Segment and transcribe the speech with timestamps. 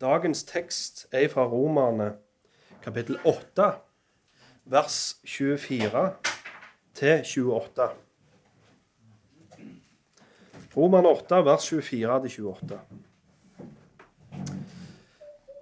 [0.00, 2.18] Dagens tekst er fra Romerne
[2.82, 3.70] kapittel 8,
[4.64, 6.10] vers 24
[6.94, 7.88] til 28.
[10.76, 12.80] Romerne 8, vers 24 til 28.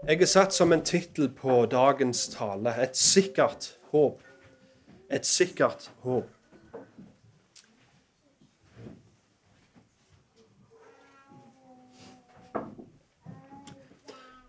[0.08, 4.18] Jeg er satt som en tittel på dagens tale 'Et sikkert håp'.
[5.10, 6.33] Et sikkert håp.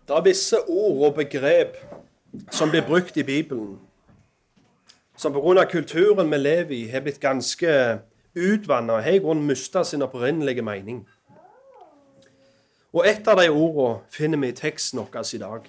[0.08, 1.76] Det er visse ord og begrep
[2.50, 3.78] som blir brukt i Bibelen,
[5.16, 5.64] som pga.
[5.64, 7.98] kulturen vi lever i, har blitt ganske
[8.36, 11.08] utvanna og har i grunnen mista sin opprinnelige mening.
[12.92, 15.66] Og et av de ordene finner vi i teksten vår i dag.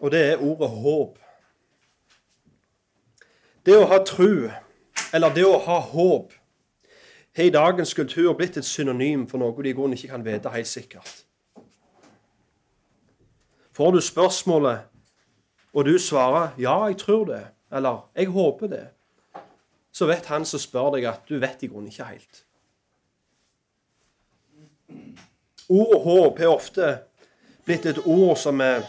[0.00, 1.18] Og det er ordet håp.
[3.66, 4.50] Det å ha tru,
[5.14, 6.32] eller det å ha håp,
[7.36, 10.50] har i dagens kultur blitt et synonym for noe de i grunnen ikke kan vite
[10.50, 11.27] helt sikkert.
[13.78, 14.78] Får du spørsmålet,
[15.72, 18.88] og du svarer 'ja, jeg tror det', eller 'jeg håper det',
[19.92, 22.44] så vet han som spør deg, at du vet i grunnen ikke helt.
[25.68, 26.98] Ordet håp er ofte
[27.64, 28.82] blitt et ord som er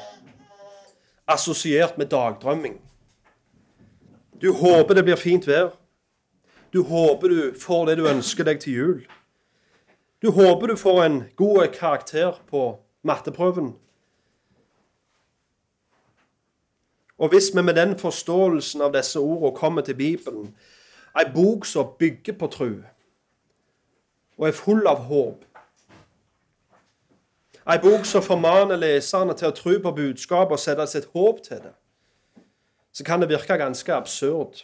[1.27, 2.81] assosiert med dagdrømming.
[4.41, 5.69] Du håper det blir fint vær.
[6.73, 9.07] Du håper du får det du ønsker deg til jul.
[10.21, 13.75] Du håper du får en god karakter på matteprøven.
[17.19, 20.53] Og hvis vi med den forståelsen av disse ordene kommer til Bibelen,
[21.19, 22.71] ei bok som bygger på tro
[24.39, 25.43] og er full av håp,
[27.67, 31.59] ei bok som formaner leserne til å tro på budskapet og sette sitt håp til
[31.65, 31.73] det,
[32.95, 34.63] så kan det virke ganske absurd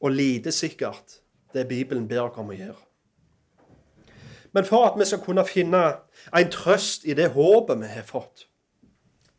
[0.00, 1.18] og lite sikkert,
[1.54, 2.78] det Bibelen ber oss om å gjøre.
[4.52, 5.82] Men for at vi skal kunne finne
[6.36, 8.46] en trøst i det håpet vi har fått,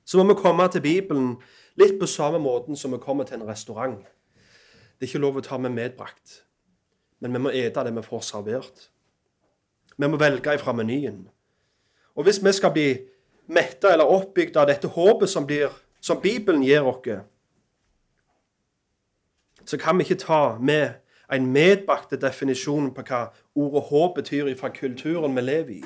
[0.06, 1.36] så må vi komme til Bibelen
[1.80, 4.02] Litt på samme måten som vi kommer til en restaurant.
[4.98, 6.44] Det er ikke lov å ta med medbrakt,
[7.20, 8.90] men vi må ete det vi får servert.
[9.98, 11.24] Vi må velge ifra menyen.
[12.16, 12.88] Og hvis vi skal bli
[13.48, 17.26] metta eller oppbygd av dette håpet som, blir, som Bibelen gir oss,
[19.66, 21.00] så kan vi ikke ta med
[21.32, 23.26] en medbrakte definisjon på hva
[23.56, 25.84] ordet håp betyr fra kulturen vi lever i.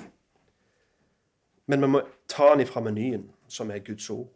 [1.68, 4.28] Men vi må ta den ifra menyen, som er Guds ord.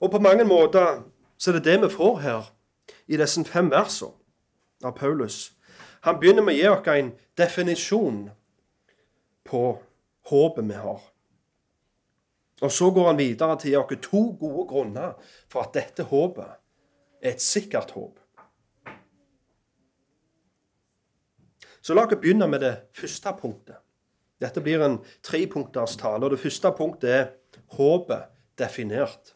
[0.00, 1.02] Og på mange måter
[1.38, 2.50] så er det det vi får her
[3.06, 4.14] i disse fem versene
[4.84, 5.52] av Paulus.
[6.06, 8.20] Han begynner med å gi oss en definisjon
[9.48, 9.62] på
[10.30, 11.00] håpet vi har.
[12.62, 16.06] Og så går han videre til å gi oss to gode grunner for at dette
[16.10, 16.46] håpet
[17.22, 18.18] er et sikkert håp.
[21.82, 23.78] Så la oss begynne med det første punktet.
[24.38, 26.24] Dette blir en trepunkters tale.
[26.24, 27.30] og Det første punktet er
[27.74, 29.34] håpet definert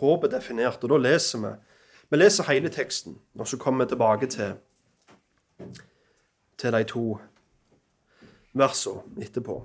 [0.00, 0.84] håpet definert.
[0.84, 1.54] Og da leser vi.
[2.10, 4.54] Vi leser hele teksten, og så kommer vi tilbake til,
[6.58, 7.18] til de to
[8.56, 9.60] versene etterpå.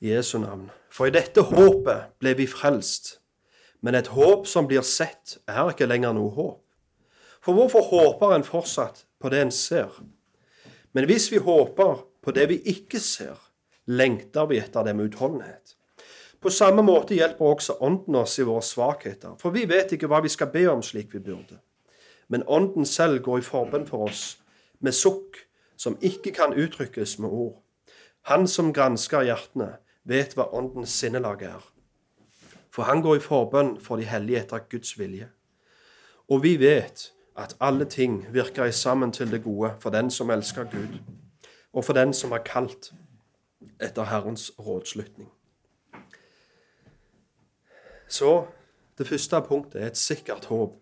[0.00, 0.70] I Jesu navn.
[0.90, 3.18] For i dette håpet ble vi frelst.
[3.80, 6.62] Men et håp som blir sett, er ikke lenger noe håp.
[7.44, 9.92] For hvorfor håper en fortsatt på det en ser?
[10.96, 13.36] Men hvis vi håper på det vi ikke ser,
[13.86, 15.75] lengter vi etter det med utholdenhet.
[16.46, 20.20] På samme måte hjelper også Ånden oss i våre svakheter, for vi vet ikke hva
[20.22, 21.56] vi skal be om slik vi burde.
[22.30, 24.20] Men Ånden selv går i forbønn for oss
[24.78, 25.40] med sukk
[25.74, 27.56] som ikke kan uttrykkes med ord.
[28.30, 29.72] Han som gransker hjertene,
[30.06, 31.66] vet hva Åndens sinnelag er.
[32.70, 35.26] For han går i forbønn for de hellige etter Guds vilje.
[36.30, 40.70] Og vi vet at alle ting virker sammen til det gode for den som elsker
[40.70, 40.94] Gud,
[41.72, 42.92] og for den som er kalt
[43.82, 45.32] etter Herrens rådslutning.
[48.08, 48.46] Så
[48.98, 50.78] det første punktet er et sikkert håp.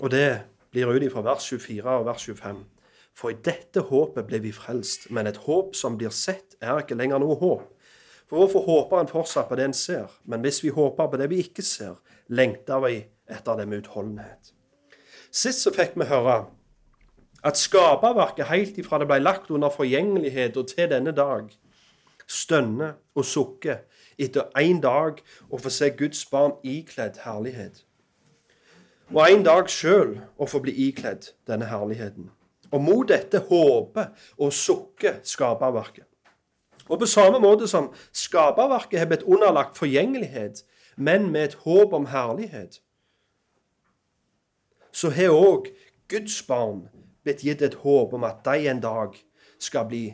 [0.00, 0.30] Og det
[0.72, 2.64] blir ut fra vers 24 og vers 25.
[3.16, 6.98] For i dette håpet ble vi frelst, men et håp som blir sett, er ikke
[6.98, 7.72] lenger noe håp.
[8.28, 10.10] For hvorfor håper en fortsatt på det en ser?
[10.24, 11.94] Men hvis vi håper på det vi ikke ser,
[12.28, 12.98] lengter vi
[13.30, 14.52] etter det med utholdenhet.
[15.30, 16.42] Sist så fikk vi høre
[17.46, 21.48] at skaperverket helt ifra det ble lagt under forgjengelighet og til denne dag,
[22.26, 23.84] stønner og sukker
[24.18, 25.20] etter én dag
[25.50, 27.82] å få se Guds barn ikledd herlighet.
[29.14, 32.30] Og en dag sjøl å få bli ikledd denne herligheten.
[32.72, 36.06] Og mot dette håper og sukker skaperverket.
[36.88, 40.64] Og på samme måte som skaperverket har blitt underlagt forgjengelighet,
[40.96, 42.80] men med et håp om herlighet,
[44.92, 45.70] så har òg
[46.08, 46.86] Guds barn
[47.26, 49.16] blitt gitt et håp om at de en dag
[49.58, 50.04] skal bli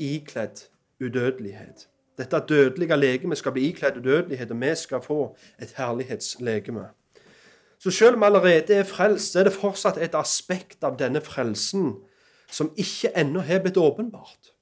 [0.00, 0.66] ikledd
[1.00, 1.88] udødelighet.
[2.18, 6.88] Dette dødelige legemet skal bli ikledd udødelighet, og vi skal få et herlighetslegeme.
[7.78, 11.20] Så selv om vi allerede er frelst, så er det fortsatt et aspekt av denne
[11.20, 11.94] frelsen
[12.50, 14.54] som ikke ennå har blitt åpenbart.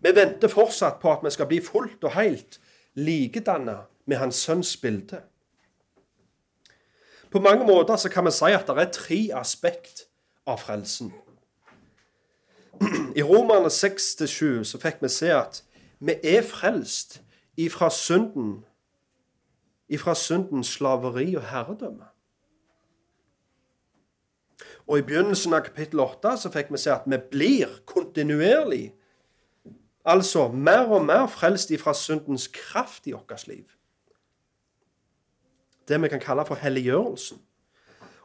[0.00, 2.60] Vi venter fortsatt på at vi skal bli fullt og helt
[2.94, 5.20] likedanna med Hans Sønns bilde.
[7.30, 10.06] På mange måter så kan vi si at det er tre aspekt
[10.46, 11.12] av frelsen.
[13.18, 15.62] I Romerne 6-7 så fikk vi se at
[16.00, 17.22] vi er frelst
[17.56, 18.64] ifra synden,
[19.88, 22.04] ifra syndens slaveri og herredømme.
[24.86, 28.94] Og i begynnelsen av kapittel 8 så fikk vi se at vi blir kontinuerlig,
[30.04, 33.66] altså mer og mer frelst ifra syndens kraft i vårt liv.
[35.88, 37.38] Det vi kan kalle for helliggjørelsen.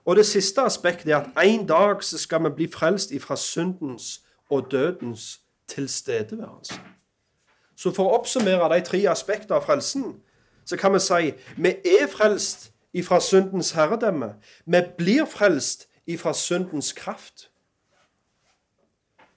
[0.06, 4.22] Og det siste aspektet er at en dag så skal vi bli frelst ifra syndens
[4.50, 6.80] og dødens tilstedeværelse.
[7.76, 10.14] Så for å oppsummere de tre aspektene av frelsen,
[10.66, 14.36] så kan vi si vi er frelst ifra syndens herredømme.
[14.66, 17.50] Vi blir frelst ifra syndens kraft.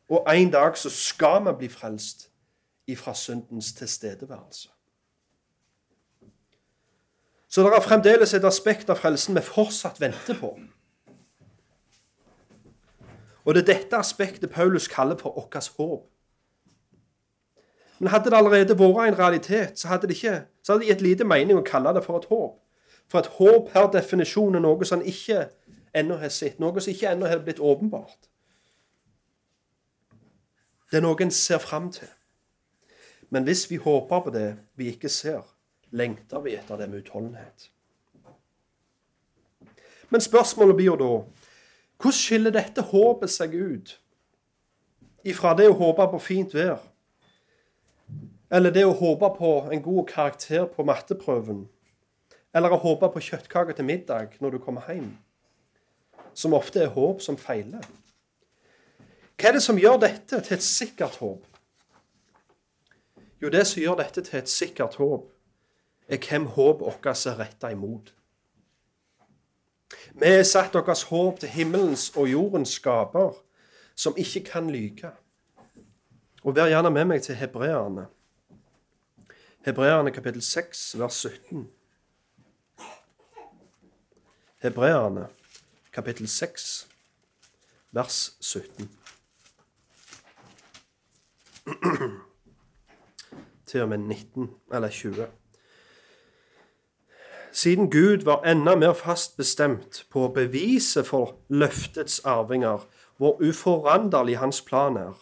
[0.08, 2.28] Og en dag så skal vi bli frelst
[2.86, 4.68] ifra syndens tilstedeværelse.
[7.48, 10.50] Så det er fremdeles et aspekt av frelsen vi fortsatt venter på.
[13.46, 16.10] Og det er dette aspektet Paulus kaller for vårt håp.
[17.98, 21.02] Men hadde det allerede vært en realitet, så hadde det ikke så hadde det gitt
[21.04, 22.56] lite mening å kalle det for et håp.
[23.06, 25.44] For et håp per definisjon er noe som ikke
[25.94, 28.26] ennå har sett, noe som ikke ennå har blitt åpenbart.
[30.90, 32.10] Det er noe en ser fram til.
[33.30, 35.46] Men hvis vi håper på det vi ikke ser,
[35.90, 37.70] lengter vi etter det med utholdenhet.
[40.10, 41.12] Men spørsmålet blir da
[41.96, 43.94] hvordan skiller dette håpet seg ut
[45.26, 46.82] ifra det å håpe på fint vær
[48.50, 51.64] eller det å håpe på en god karakter på matteprøven.
[52.54, 55.10] Eller å håpe på kjøttkake til middag når du kommer hjem.
[56.36, 57.84] Som ofte er håp som feiler.
[59.36, 61.44] Hva er det som gjør dette til et sikkert håp?
[63.42, 65.28] Jo, det som gjør dette til et sikkert håp,
[66.08, 68.14] er hvem håp vårt er retta imot.
[70.16, 73.34] Vi har satt vårt håp til himmelens og jordens skaper,
[73.96, 75.10] som ikke kan lyke.
[76.44, 78.06] Og vær gjerne med meg til hebreerne.
[79.66, 81.68] Hebreerne kapittel 6, vers 17.
[84.58, 85.26] Hebreerne
[85.92, 86.88] kapittel 6,
[87.90, 88.90] vers 17.
[93.66, 95.26] Til og med 19, eller 20.
[97.52, 102.86] Siden Gud var enda mer fast bestemt på å bevise for løftets arvinger
[103.16, 105.18] hvor uforanderlig hans plan er,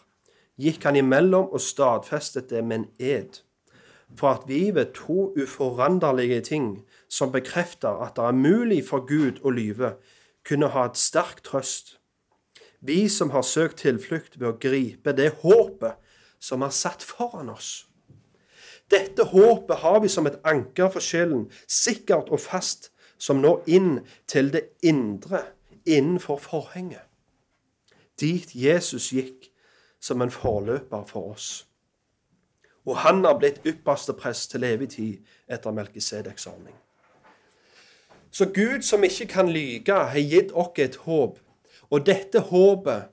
[0.61, 3.41] gikk han imellom og stadfestet det med en ed
[4.17, 9.41] for at vi ved to uforanderlige ting som bekrefter at det er mulig for Gud
[9.43, 9.95] å lyve,
[10.45, 11.97] kunne ha et sterk trøst.
[12.81, 15.97] Vi som har søkt tilflukt ved å gripe det håpet
[16.39, 17.87] som er satt foran oss.
[18.91, 23.91] Dette håpet har vi som et anker for sjelen, sikkert og fast, som når inn
[24.27, 25.41] til det indre,
[25.85, 27.05] innenfor forhenget.
[28.19, 29.49] Dit Jesus gikk
[29.99, 31.65] som en forløper for oss
[32.85, 35.17] og han har blitt ypperste prest til evig tid
[35.49, 36.75] etter Melkisedeks ordning.
[38.31, 41.39] Så Gud som ikke kan lyge, har gitt oss et håp.
[41.89, 43.07] Og dette håpet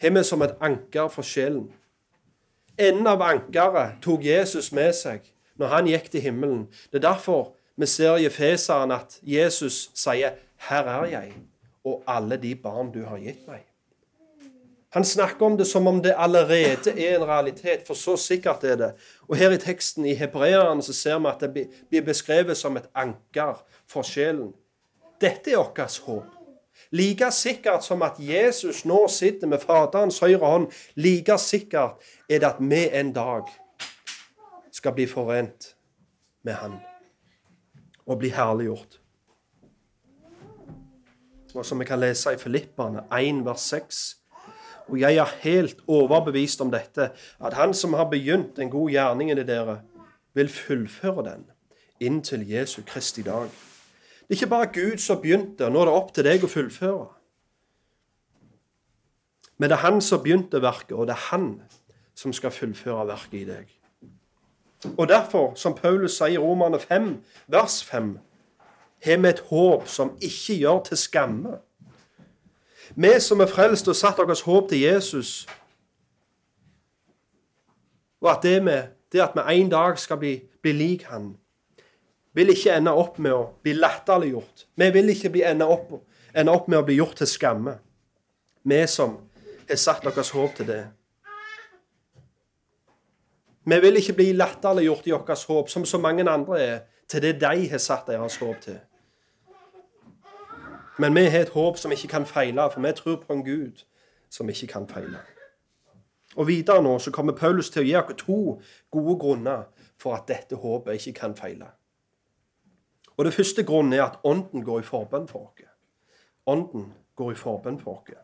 [0.00, 1.68] har vi som et anker for sjelen.
[2.78, 6.66] Enden av ankeret tok Jesus med seg når han gikk til himmelen.
[6.92, 11.32] Det er derfor vi ser i Efeseren at Jesus sier 'Her er jeg,
[11.84, 13.75] og alle de barn du har gitt meg'.
[14.96, 18.76] Han snakker om det som om det allerede er en realitet, for så sikkert er
[18.76, 18.88] det.
[19.28, 22.88] Og her i teksten i Hebreerne så ser vi at det blir beskrevet som et
[22.96, 24.54] anker for sjelen.
[25.20, 26.32] Dette er vårt håp.
[26.96, 32.00] Like sikkert som at Jesus nå sitter med Faderens høyre hånd, like sikkert
[32.30, 33.52] er det at vi en dag
[34.72, 35.74] skal bli forent
[36.42, 36.80] med Han
[38.06, 39.02] og bli herliggjort.
[41.54, 44.06] Og som vi kan lese i Filipperne 1 vers 6
[44.88, 49.30] og jeg er helt overbevist om dette, at Han som har begynt en god gjerning
[49.30, 49.80] i dere,
[50.34, 51.46] vil fullføre den
[52.00, 53.48] inntil Jesu Kristi dag.
[54.28, 56.50] Det er ikke bare Gud som begynte, og nå er det opp til deg å
[56.50, 57.06] fullføre.
[59.58, 61.62] Men det er Han som begynte verket, og det er Han
[62.14, 63.72] som skal fullføre verket i deg.
[64.98, 67.08] Og derfor, som Paulus sier i Romerne 5,
[67.48, 68.18] vers 5,
[69.04, 71.58] har vi et håp som ikke gjør til skamme.
[72.96, 75.44] Vi som er frelst og satt deres håp til Jesus,
[78.20, 81.36] Og at det, med, det at vi en dag skal bli, bli lik Han,
[82.32, 84.66] vil ikke ende opp med å bli latterliggjort.
[84.76, 85.92] Vi vil ikke ende, opp,
[86.34, 87.78] ende opp med å bli gjort til skamme.
[88.66, 89.14] Vi som
[89.68, 90.82] har satt deres håp til det.
[93.66, 96.76] Vi vil ikke bli latterliggjort i vårt håp, som så mange andre er,
[97.08, 98.76] til det de har satt deres håp til.
[100.98, 103.84] Men vi har et håp som ikke kan feile, for vi tror på en Gud
[104.30, 105.18] som ikke kan feile.
[106.36, 108.38] Og Videre nå så kommer Paulus til å gi oss to
[108.90, 109.64] gode grunner
[109.98, 111.70] for at dette håpet ikke kan feile.
[113.16, 115.68] Og Det første grunnen er at Ånden går i forbønn for oss.
[116.46, 118.16] Ånden går i forbønn for oss.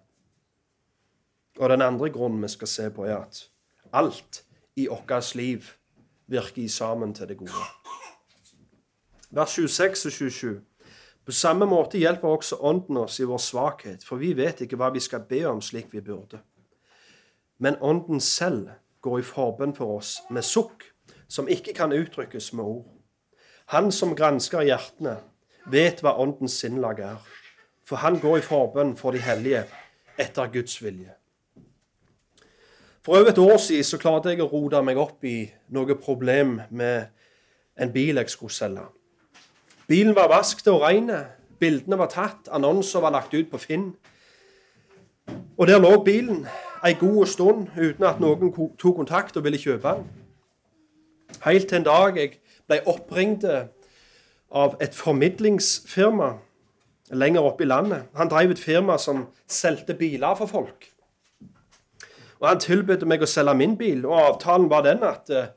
[1.59, 3.49] Og den andre grunnen vi skal se på, er at
[3.93, 4.45] alt
[4.77, 5.63] i vårt liv
[6.27, 7.65] virker sammen til det gode.
[9.31, 10.61] Vers 26 og 27.
[11.25, 14.91] På samme måte hjelper også Ånden oss i vår svakhet, for vi vet ikke hva
[14.95, 16.41] vi skal be om slik vi burde.
[17.63, 20.89] Men Ånden selv går i forbønn for oss med sukk
[21.31, 22.89] som ikke kan uttrykkes med ord.
[23.73, 25.17] Han som gransker hjertene,
[25.71, 27.19] vet hva Åndens sinnlag er,
[27.87, 29.63] for han går i forbønn for de hellige
[30.19, 31.15] etter Guds vilje.
[33.03, 36.59] For over et år siden så klarte jeg å rote meg opp i noe problem
[36.71, 37.09] med
[37.79, 38.85] en bil jeg skulle selge.
[39.93, 41.11] Bilen var vasket og ren,
[41.61, 43.91] bildene var tatt, annonser var lagt ut på Finn.
[45.61, 46.47] Og der lå bilen
[46.81, 50.07] ei god stund uten at noen tok kontakt og ville kjøpe den.
[51.45, 52.39] Helt til en dag jeg
[52.71, 56.31] ble oppringt av et formidlingsfirma
[57.13, 58.09] lenger oppe i landet.
[58.17, 60.89] Han drev et firma som solgte biler for folk.
[62.41, 65.53] Og Han tilbød meg å selge min bil, og avtalen var den at uh,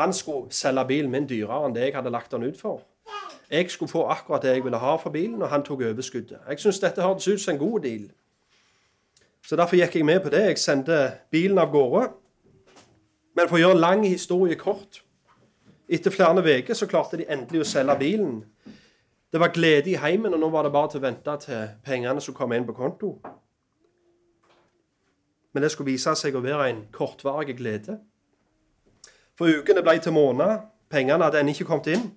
[0.00, 2.80] han skulle selge bilen min dyrere enn det jeg hadde lagt den ut for.
[3.54, 6.40] Jeg skulle få akkurat det jeg ville ha for bilen, og han tok overskuddet.
[6.48, 8.08] Jeg syns dette hørtes ut som en god deal.
[9.46, 10.40] Så derfor gikk jeg med på det.
[10.40, 12.08] Jeg sendte bilen av gårde.
[13.36, 15.04] Men for å gjøre lang historie kort
[15.88, 18.38] Etter flere uker så klarte de endelig å selge bilen.
[19.32, 22.20] Det var glede i heimen, og nå var det bare til å vente til pengene
[22.24, 23.18] som kom inn på konto.
[25.52, 27.98] Men det skulle vise seg å være en kortvarig glede.
[29.36, 30.64] For ukene ble til måneder.
[30.90, 32.08] Pengene hadde ennå ikke kommet inn.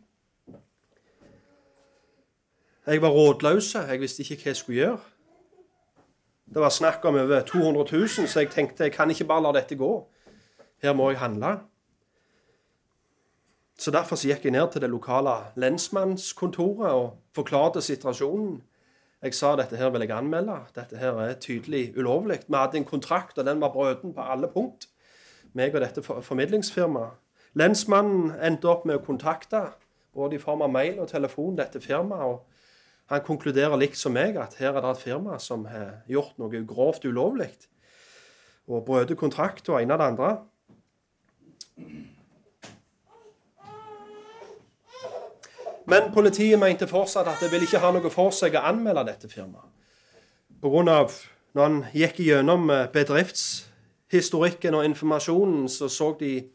[2.88, 3.76] Jeg var rådløs.
[3.76, 5.00] Jeg visste ikke hva jeg skulle gjøre.
[6.54, 9.52] Det var snakk om over 200 000, så jeg tenkte jeg kan ikke bare la
[9.60, 10.08] dette gå.
[10.82, 11.58] Her må jeg handle.
[13.80, 18.62] Så Derfor så gikk jeg ned til det lokale lensmannskontoret og forklarte situasjonen.
[19.22, 20.56] Jeg sa dette her vil jeg anmelde.
[20.76, 22.40] Dette her er tydelig ulovlig.
[22.48, 24.88] Vi hadde en kontrakt, og den var brøten på alle punkt.
[25.54, 27.12] meg og dette formidlingsfirmaet.
[27.54, 29.62] Lensmannen endte opp med å kontakte,
[30.14, 32.40] både i form av mail og telefon, dette firmaet.
[33.08, 36.64] Han konkluderer likt som meg at her er det et firma som har gjort noe
[36.68, 37.54] grovt ulovlig.
[38.68, 40.32] Og brøt kontrakt og ene og det andre.
[45.88, 49.32] Men politiet mente fortsatt at det ville ikke ha noe for seg å anmelde dette
[49.32, 49.72] firmaet.
[50.60, 51.08] Pga.
[51.54, 56.50] når han gikk gjennom eh, bedriftshistorikken og informasjonen, så så de,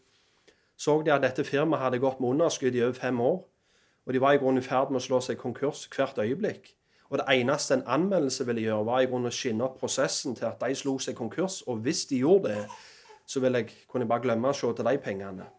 [0.76, 3.40] så de at dette firmaet hadde gått med underskudd i over fem år.
[4.06, 6.72] Og de var i grunnen i ferd med å slå seg konkurs hvert øyeblikk.
[7.12, 10.48] Og det eneste en anmeldelse ville gjøre, var i grunnen å skinne opp prosessen til
[10.48, 11.60] at de slo seg konkurs.
[11.68, 12.62] Og hvis de gjorde det,
[13.26, 15.50] så ville jeg, kunne jeg bare glemme å se til de pengene.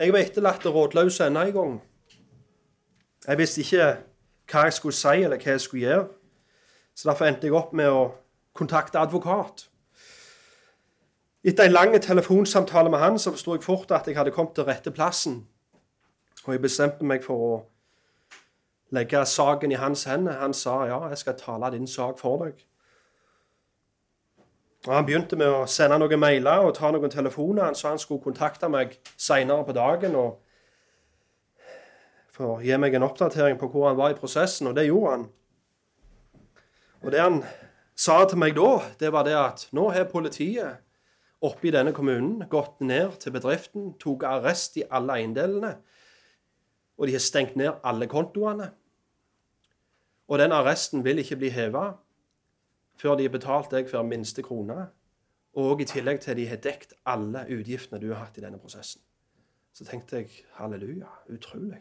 [0.00, 1.80] Jeg var etterlatt og rådløs enda en gang.
[3.26, 3.88] Jeg visste ikke
[4.50, 6.06] hva jeg skulle si, eller hva jeg skulle gjøre.
[6.94, 8.06] Så derfor endte jeg opp med å
[8.56, 9.69] kontakte advokat.
[11.44, 14.64] Etter en lang telefonsamtale med han så forsto jeg fort at jeg hadde kommet til
[14.64, 15.46] rette plassen.
[16.44, 17.52] Og jeg bestemte meg for å
[18.92, 20.36] legge saken i hans hender.
[20.40, 22.60] Han sa ja, jeg skal tale din sak for deg.
[24.86, 27.64] Og Han begynte med å sende noen mailer og ta noen telefoner.
[27.64, 30.38] Han sa han skulle kontakte meg seinere på dagen og
[32.30, 35.10] for å gi meg en oppdatering på hvor han var i prosessen, og det gjorde
[35.10, 35.26] han.
[37.00, 37.42] Og Det han
[37.96, 40.80] sa til meg da, det var det at nå har politiet
[41.40, 45.72] oppe i denne kommunen gått ned til bedriften, tok arrest i alle eiendelene,
[47.00, 48.70] og de har stengt ned alle kontoene.
[50.28, 51.94] Og den arresten vil ikke bli heva
[53.00, 54.90] før de har betalt deg for minste krone,
[55.56, 59.00] og i tillegg til de har dekt alle utgiftene du har hatt i denne prosessen.
[59.72, 61.80] Så tenkte jeg halleluja, utrolig.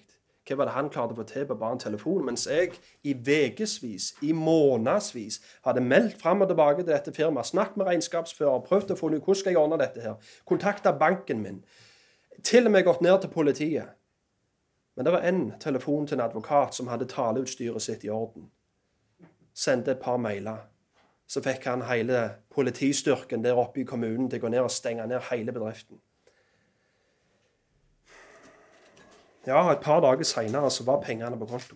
[0.49, 2.25] Hva var det han klarte å få til på bare en telefon?
[2.25, 2.73] Mens jeg
[3.05, 8.65] i ukevis, i månedsvis, hadde meldt fram og tilbake til dette firmaet, snakket med regnskapsfører,
[8.65, 11.63] prøvd å få ut hvordan skal jeg ordne dette her, kontakta banken min,
[12.43, 13.95] til og med gått ned til politiet.
[14.97, 18.49] Men det var én telefon til en advokat som hadde taleutstyret sitt i orden
[19.59, 20.65] sendte et par mailer.
[21.29, 22.21] Så fikk han hele
[22.53, 25.99] politistyrken der oppe i kommunen til å gå ned og stenge ned hele bedriften.
[29.47, 31.75] Ja, et par dager seinere så var pengene på konto.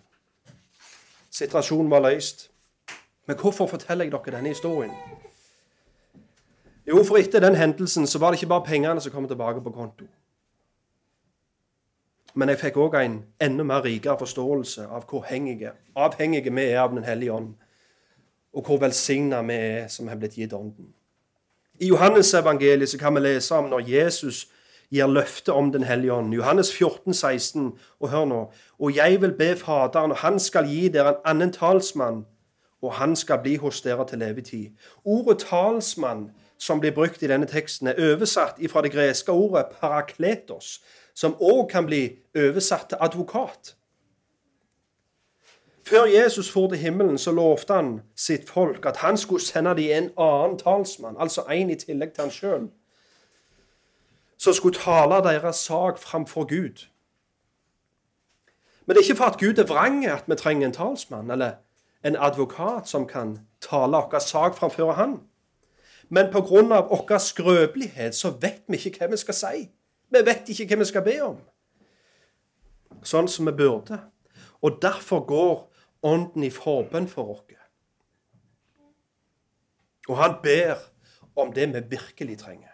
[1.30, 2.50] Situasjonen var løst.
[3.26, 4.92] Men hvorfor forteller jeg dere denne historien?
[6.86, 9.70] Jo, for etter den hendelsen så var det ikke bare pengene som kom tilbake på
[9.70, 10.04] konto.
[12.34, 16.80] Men jeg fikk òg en enda mer rikere forståelse av hvor hengige, avhengige vi er
[16.82, 17.54] av Den hellige ånd,
[18.52, 20.92] og hvor velsigna vi er som har blitt gitt Ånden.
[21.80, 24.48] I Johannes evangeliet så kan vi lese om når Jesus
[24.90, 26.34] gir løfte om Den hellige ånd.
[26.34, 28.52] Johannes 14, 16, og hør nå.
[28.78, 32.26] Og jeg vil be Faderen, og han skal gi dere en annen talsmann,
[32.82, 34.70] og han skal bli hos dere til levetid.
[35.04, 40.80] Ordet talsmann som blir brukt i denne teksten, er oversatt fra det greske ordet parakletos,
[41.14, 42.04] som òg kan bli
[42.36, 43.74] oversatt til advokat.
[45.84, 49.90] Før Jesus for til himmelen, så lovte han sitt folk at han skulle sende dem
[49.90, 52.68] en annen talsmann, altså en i tillegg til han sjøl,
[54.44, 56.86] som skulle tale deres sak framfor Gud.
[58.86, 61.52] Men det er ikke for at Gud er vrang at vi trenger en talsmann eller
[62.04, 65.20] en advokat som kan tale vår sak framfor Han.
[66.08, 66.40] Men pga.
[66.80, 69.70] vår skrøpelighet så vet vi ikke hva vi skal si.
[70.10, 71.38] Vi vet ikke hva vi skal be om.
[73.02, 73.98] Sånn som vi burde.
[74.62, 75.70] Og derfor går
[76.04, 77.40] Ånden i forbønn for oss.
[80.08, 80.76] Og han ber
[81.36, 82.73] om det vi virkelig trenger.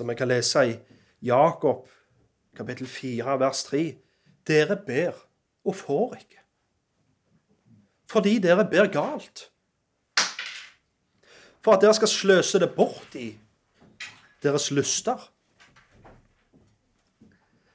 [0.00, 0.78] Som vi kan lese i
[1.22, 1.88] Jakob
[2.56, 3.80] kapittel 4 vers 3.
[4.48, 5.12] Dere ber
[5.64, 6.38] og får ikke.
[8.08, 9.50] Fordi dere ber galt
[11.60, 13.34] for at dere skal sløse det bort i
[14.42, 15.20] deres lyster.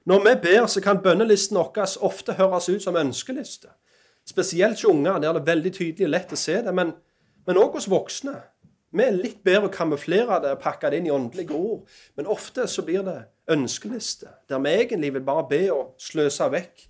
[0.06, 3.70] Når vi ber, så kan bønnelisten vår ofte høres ut som ønskeliste.
[4.26, 6.96] Spesielt hos unger, der det er veldig tydelig og lett å se det, men,
[7.46, 8.40] men også hos voksne.
[8.96, 11.82] Vi er litt bedre å kamuflere det og pakke det inn i åndelige ord,
[12.16, 13.18] men ofte så blir det
[13.52, 16.86] ønskeliste, der vi egentlig vil bare be og sløse vekk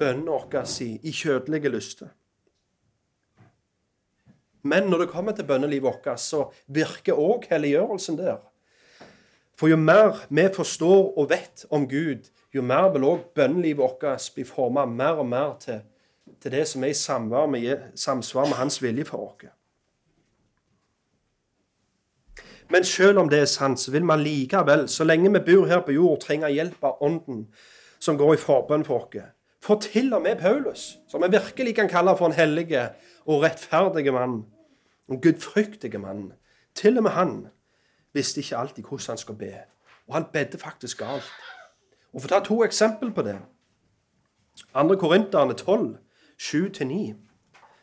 [0.00, 2.14] bønnene våre i, i kjødelige lyster.
[4.62, 8.40] Men når det kommer til bønnelivet vårt, så virker òg helliggjørelsen der.
[9.58, 14.32] For jo mer vi forstår og vet om Gud, jo mer vil òg bønnelivet vårt
[14.34, 15.80] bli forma mer og mer til,
[16.40, 19.57] til, det som er i samsvar med, samsvar med Hans vilje for oss.
[22.70, 25.80] Men selv om det er sant, så vil vi likevel, så lenge vi bor her
[25.80, 27.46] på jord, trenge hjelp av Ånden
[27.98, 29.30] som går i forbønn for oss.
[29.64, 32.68] For til og med Paulus, som vi virkelig kan kalle for en hellig
[33.26, 34.44] og rettferdig mann,
[35.10, 36.32] en gudfryktig mann.
[36.74, 37.46] Til og med han
[38.12, 39.54] visste ikke alltid hvordan han skulle be.
[40.06, 41.32] Og han bedde faktisk galt.
[42.12, 43.38] Og For å ta to eksempel på det
[44.74, 44.94] 2.
[44.98, 45.96] Korinterne 12,
[46.40, 47.14] 7-9.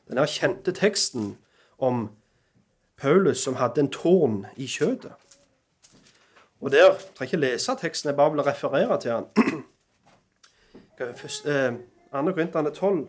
[0.09, 1.37] Den kjente teksten
[1.77, 2.09] om
[2.97, 5.11] Paulus som hadde en tårn i kjødet.
[6.61, 9.25] Og der trenger ikke lese teksten, jeg bare vil referere til den.
[10.97, 12.31] 2.
[12.31, 13.07] Korintene 12,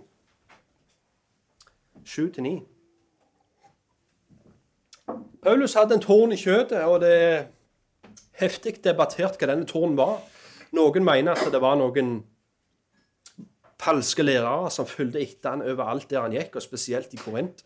[2.06, 2.54] 7-9.
[5.42, 7.44] Paulus hadde en tårn i kjøttet, og det er
[8.40, 10.18] heftig debattert hva denne tårnen var.
[10.74, 12.18] Noen mener at det var noen
[13.78, 17.62] falske lærere som fulgte etter han overalt der han gikk, og spesielt i Korint.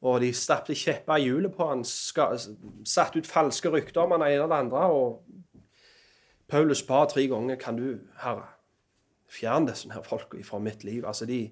[0.00, 4.46] Og de stappet kjepper i hjulet på han, satt ut falske rykter om han ene
[4.46, 4.86] eller andre.
[4.88, 5.22] Og
[6.48, 8.48] Paulus ba tre ganger kan du, Herre,
[9.30, 11.04] fjerne disse her folka fra mitt liv.
[11.06, 11.50] Altså, de,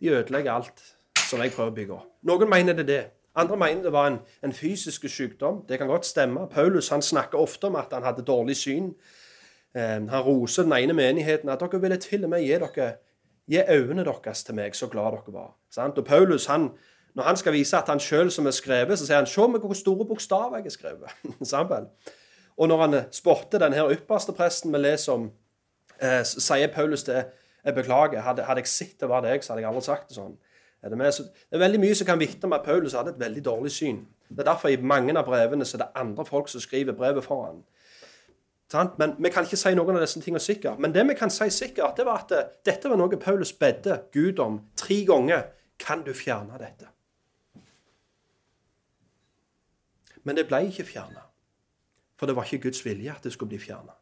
[0.00, 0.82] de ødelegger alt
[1.28, 2.10] som jeg prøver å bygge opp.
[2.26, 3.04] Noen mener det det.
[3.36, 5.62] Andre mener det var en, en fysisk sykdom.
[5.68, 6.46] Det kan godt stemme.
[6.48, 8.94] Paulus han snakker ofte om at han hadde dårlig syn.
[9.76, 12.88] Eh, han roser den ene menigheten at dere ville til og med gi dere
[13.46, 15.50] gi øynene deres til meg, så glad dere var.
[15.70, 15.98] Sant?
[15.98, 16.70] Og Paulus, han,
[17.16, 19.64] når han skal vise at han sjøl som er skrevet, så sier han se meg
[19.64, 21.86] hvor store bokstaver jeg har skrevet.
[22.60, 25.30] og når han spotter denne ypperste presten vi leser om,
[26.00, 27.22] eh, sier Paulus det
[27.64, 28.20] jeg beklager.
[28.20, 30.36] Hadde, hadde jeg sett det var deg, så hadde jeg aldri sagt det sånn.
[30.84, 33.44] Er det, det, er veldig mye som kan vitne om at Paulus hadde et veldig
[33.44, 34.02] dårlig syn.
[34.28, 37.24] Det er derfor i mange av brevene så er det andre folk som skriver brevet
[37.24, 37.64] for han.
[38.98, 40.78] Men Vi kan ikke si noen av disse tingene sikkert.
[40.82, 44.02] Men det vi kan si sikkert, det var at eh, dette var noe Paulus bedde
[44.12, 45.48] Gud om tre ganger.
[45.78, 46.95] Kan du fjerne dette?
[50.26, 51.22] Men det ble ikke fjerna.
[52.18, 53.94] For det var ikke Guds vilje at det skulle bli fjerna.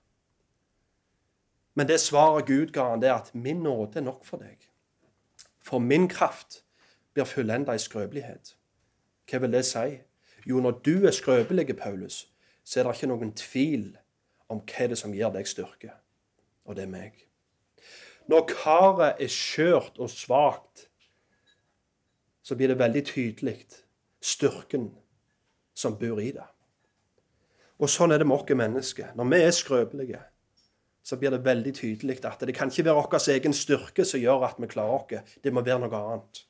[1.75, 4.69] Men det svaret Gud ga han, det er at 'min nåde er nok for deg'.
[5.61, 6.65] For min kraft
[7.15, 8.57] blir fullenda i skrøpelighet.
[9.31, 10.01] Hva vil det si?
[10.47, 12.33] Jo, når du er skrøpelig, Paulus,
[12.65, 13.99] så er det ikke noen tvil
[14.49, 15.93] om hva det er som gir deg styrke.
[16.65, 17.29] Og det er meg.
[18.29, 20.89] Når karet er skjørt og svakt,
[22.43, 23.67] så blir det veldig tydelig
[24.21, 24.91] styrken
[25.75, 26.47] som bor i det.
[27.83, 29.13] Og sånn er det med oss mennesker.
[29.19, 30.23] Når vi er skrøpelige,
[31.05, 34.47] så blir det veldig tydelig at det kan ikke være vår egen styrke som gjør
[34.49, 35.35] at vi klarer oss.
[35.43, 36.45] Det må være noe annet.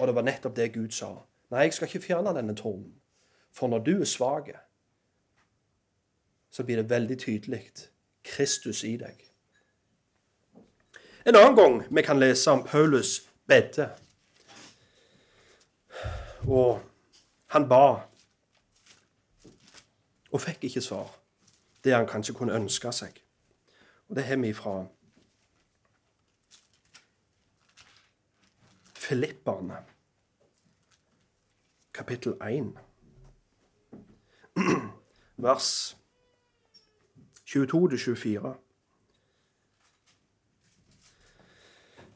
[0.00, 1.12] Og det var nettopp det Gud sa.
[1.50, 2.96] Nei, jeg skal ikke fjerne denne tornen.
[3.54, 4.50] For når du er svak,
[6.50, 7.62] så blir det veldig tydelig
[8.24, 9.22] Kristus i deg.
[11.26, 13.88] En annen gang vi kan lese om Paulus bedde.
[16.46, 16.80] Og
[17.54, 18.06] han ba
[20.36, 21.08] og fikk ikke svar.
[21.84, 23.22] Det han kanskje kunne ønske seg.
[24.08, 24.84] Og det har vi fra
[28.94, 29.76] Filipperne,
[31.94, 32.72] kapittel 1,
[35.36, 35.96] vers
[37.46, 38.54] 22-24.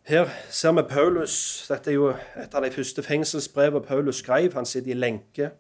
[0.03, 1.67] Her ser vi Paulus.
[1.69, 4.53] Dette er jo et av de første fengselsbrevene Paulus skrev.
[4.53, 5.51] Han sitter i lenke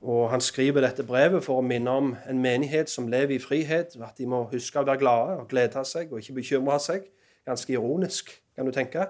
[0.00, 3.96] og han skriver dette brevet for å minne om en menighet som lever i frihet,
[3.96, 7.06] at de må huske å være glade og glede seg og ikke bekymre seg.
[7.46, 9.06] Ganske ironisk, kan du tenke.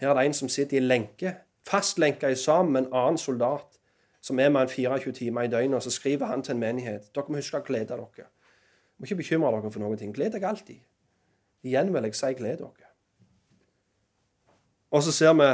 [0.00, 1.34] Her er det en som sitter i lenke,
[1.66, 3.78] fastlenka sammen med en annen soldat
[4.20, 7.10] som er med en 24 timer i døgnet, og så skriver han til en menighet.
[7.14, 8.28] Dere må huske å glede dere.
[8.98, 10.14] Må ikke bekymre dere for noen ting.
[10.14, 10.80] Gled dere alltid.
[11.62, 12.90] Igjen vil jeg si gled dere.
[14.90, 15.50] Og så ser vi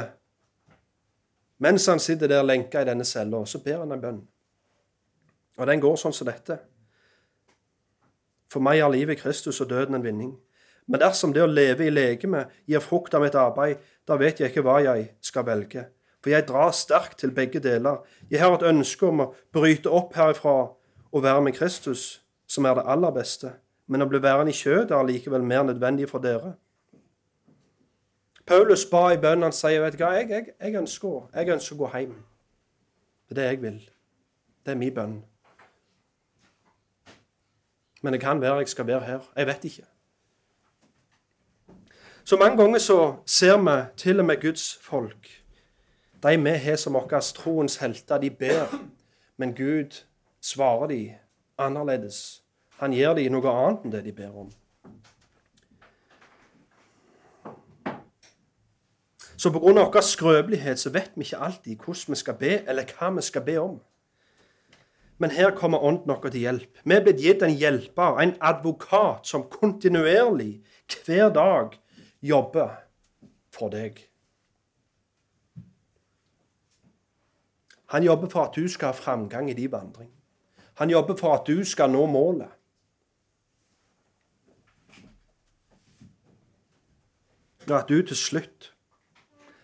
[1.64, 4.22] mens han sitter der lenka i denne cella, så ber han en bønn.
[5.58, 6.58] Og den går sånn som dette.
[8.50, 10.34] For meg er livet Kristus og døden en vinning.
[10.86, 14.52] Men dersom det å leve i legeme gir frukt av mitt arbeid, da vet jeg
[14.52, 15.86] ikke hva jeg skal velge.
[16.20, 18.02] For jeg drar sterkt til begge deler.
[18.30, 20.56] Jeg har et ønske om å bryte opp herifra
[21.14, 23.54] og være med Kristus, som er det aller beste.
[23.88, 26.54] Men å bli værende i kjødet er likevel mer nødvendig for dere.
[28.46, 29.48] Paulus ba i bønnen.
[29.48, 32.16] Han sier, vet du jeg, jeg, jeg, jeg ønsker å gå hjem.
[33.28, 33.78] Det er det jeg vil.
[34.64, 35.22] Det er min bønn.
[38.04, 39.20] Men det kan være jeg skal være her.
[39.36, 39.84] Jeg vet ikke.
[42.24, 45.28] Så mange ganger så ser vi til og med Guds folk.
[46.22, 48.76] De vi har som våre troens helter, de ber,
[49.36, 50.04] men Gud
[50.40, 51.14] svarer de
[51.58, 52.42] annerledes.
[52.76, 54.52] Han gir de noe annet enn det de ber om.
[59.36, 59.72] Så pga.
[59.80, 63.44] vår skrøpelighet så vet vi ikke alltid hvordan vi skal be, eller hva vi skal
[63.48, 63.80] be om.
[65.18, 66.81] Men her kommer Ånden vår til hjelp.
[66.85, 70.64] Vi er blitt gitt en hjelper, en advokat, som kontinuerlig,
[71.05, 71.79] hver dag,
[72.24, 72.74] jobber
[73.55, 74.00] for deg.
[77.94, 80.11] Han jobber for at du skal ha framgang i din vandring.
[80.74, 82.50] Han jobber for at du skal nå målet.
[87.68, 88.72] Og at du til slutt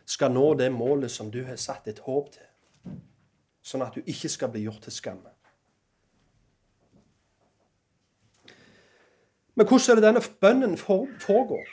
[0.07, 2.47] skal nå det målet som du har satt et håp til.
[3.61, 5.35] Sånn at du ikke skal bli gjort til skamme.
[9.61, 11.65] Men hvordan er det denne bønnen foregår?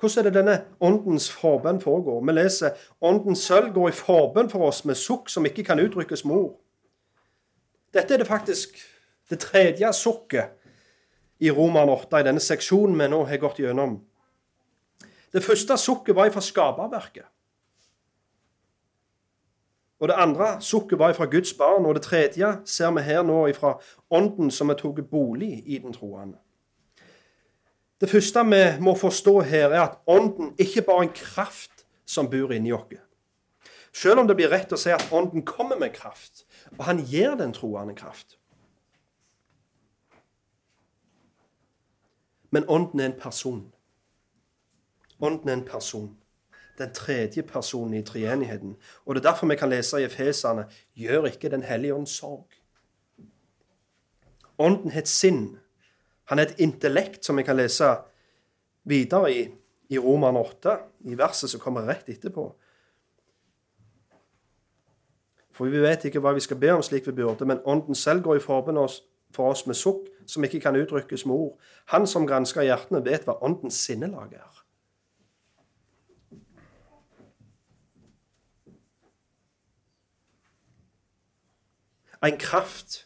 [0.00, 2.22] Hvordan er det denne åndens forbønn foregår?
[2.24, 6.24] Vi leser ånden selv går i forbønn for oss med sukk som ikke kan uttrykkes
[6.24, 6.54] med ord.
[7.92, 8.80] Dette er det faktisk
[9.30, 10.56] det tredje sukket
[11.38, 13.98] i Roman 8, i denne seksjonen vi nå har gått gjennom.
[15.32, 17.28] Det første sukket var fra skaperverket.
[20.00, 23.52] Og Det andre sukket var fra Guds barn, og det tredje ser vi her nå
[23.52, 23.76] fra
[24.10, 26.38] Ånden som har tatt bolig i den troende.
[28.00, 32.30] Det første vi må forstå her, er at Ånden ikke bare er en kraft som
[32.30, 32.98] bor inni oss.
[33.94, 36.44] Selv om det blir rett å si at Ånden kommer med kraft,
[36.78, 38.38] og han gir den troende kraft.
[42.50, 43.62] Men Ånden er en person.
[45.20, 46.16] Ånden er en person.
[46.78, 48.74] Den tredje personen i treenigheten.
[49.06, 52.50] Og det er derfor vi kan lese i Efesene gjør ikke Den hellige ånd sorg.
[54.58, 55.58] Ånden har et sinn
[56.24, 57.88] han er et intellekt som vi kan lese
[58.88, 59.42] videre i,
[59.90, 60.76] i Roman 8,
[61.10, 62.46] i verset som kommer rett etterpå.
[65.54, 68.24] For vi vet ikke hva vi skal be om slik vi burde, men Ånden selv
[68.24, 68.80] går i forbund
[69.34, 71.58] for oss med sukk som ikke kan uttrykkes med ord.
[71.92, 74.60] Han som gransker hjertene, vet hva Åndens sinnelag er.
[82.24, 83.04] En kraft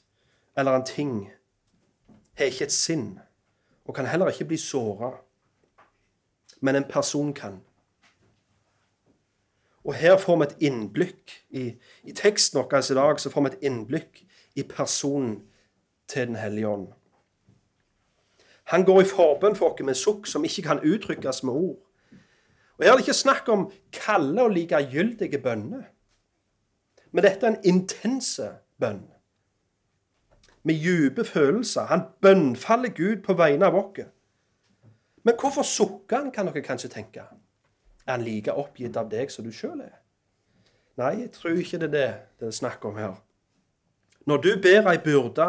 [0.57, 1.33] eller en ting
[2.38, 3.18] har ikke et sinn
[3.88, 5.11] og kan heller ikke bli såra.
[6.61, 7.61] Men en person kan.
[9.85, 11.64] Og her får vi et innblikk i,
[12.05, 14.24] i teksten vår i dag så får vi et innblikk
[14.55, 15.42] i personen
[16.09, 16.88] til Den hellige ånd.
[18.64, 21.79] Han går i forbønn for oss med sukk som ikke kan uttrykkes med ord.
[22.79, 25.88] Og Her er det ikke snakk om kalde og likegyldige bønner.
[27.12, 29.07] Men dette er en intense bønn.
[30.64, 31.87] Med dype følelser.
[31.87, 34.05] Han bønnfaller Gud på vegne av oss.
[35.25, 37.25] Men hvorfor sukker han, kan dere kanskje tenke?
[38.07, 39.99] Er han like oppgitt av deg som du sjøl er?
[40.99, 42.09] Nei, jeg tror ikke det er det
[42.40, 43.18] det er snakk om her.
[44.27, 45.47] Når du ber ei byrde,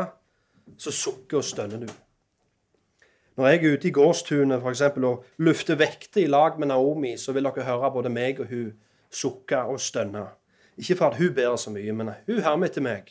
[0.77, 1.89] så sukker og stønner du.
[3.37, 7.15] Når jeg er ute i gårdstunet for eksempel, og lufter vekter i lag med Naomi,
[7.17, 8.73] så vil dere høre både meg og hun
[9.11, 10.25] sukke og stønne.
[10.77, 13.09] Ikke for at hun ber så mye, men hun hermer etter meg.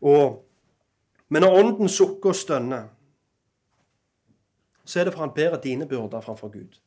[0.00, 0.45] Og,
[1.28, 2.88] men når Ånden sukker og stønner,
[4.84, 6.78] så er det for han bærer dine byrder framfor Gud.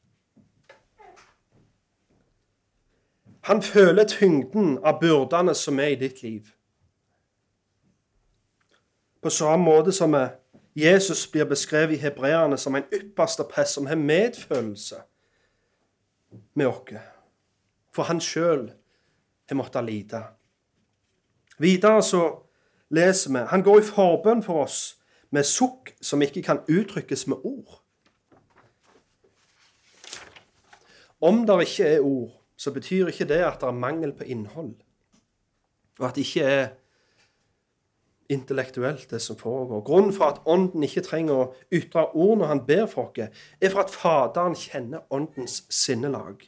[3.42, 6.48] Han føler tyngden av byrdene som er i ditt liv.
[9.22, 10.16] På samme måte som
[10.76, 15.02] Jesus blir beskrevet i hebreerne som en ypperste prest som har medfølelse
[16.54, 16.94] med oss.
[17.92, 18.70] For han sjøl
[19.50, 20.24] har måttet lide.
[21.60, 22.49] Videre så
[22.90, 24.80] leser vi han går i forbønn for oss
[25.32, 27.80] med sukk som ikke kan uttrykkes med ord.
[31.22, 34.76] Om det ikke er ord, så betyr ikke det at det er mangel på innhold,
[36.00, 36.68] og at det ikke er
[38.30, 39.82] intellektuelt, det som foregår.
[39.82, 43.74] Grunnen for at Ånden ikke trenger å ytre ord når han ber for oss, er
[43.74, 46.46] for at Faderen kjenner Åndens sinnelag,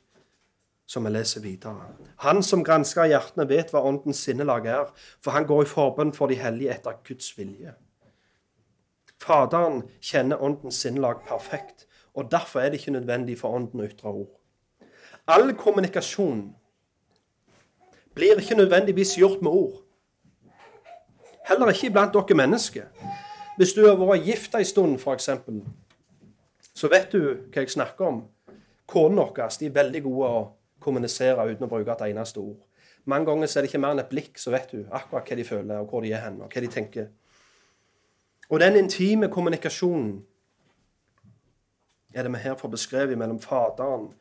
[0.92, 1.86] som vi leser videre.
[2.26, 4.90] Han som gransker hjertene, vet hva Åndens sinnelag er,
[5.24, 7.72] for han går i forbønn for de hellige etter Guds vilje.
[9.22, 14.12] Faderen kjenner Åndens sinnelag perfekt, og derfor er det ikke nødvendig for Ånden å ytre
[14.12, 14.34] ord.
[15.32, 16.50] All kommunikasjon
[18.18, 19.80] blir ikke nødvendigvis gjort med ord.
[21.48, 22.90] Heller ikke blant dere mennesker.
[23.58, 25.30] Hvis du har vært gift en stund, f.eks.,
[26.76, 28.26] så vet du hva jeg snakker om.
[28.92, 30.42] Konene våre er veldig gode å
[30.82, 32.60] kommunisere uten å bruke et eneste ord.
[33.06, 35.46] Mange ganger er det ikke mer enn et blikk, så vet du akkurat hva de
[35.46, 37.08] føler, og hvor de er hen, og hva de tenker.
[38.52, 40.20] Og den intime kommunikasjonen
[42.14, 44.12] er det vi her får beskrevet mellom Faderen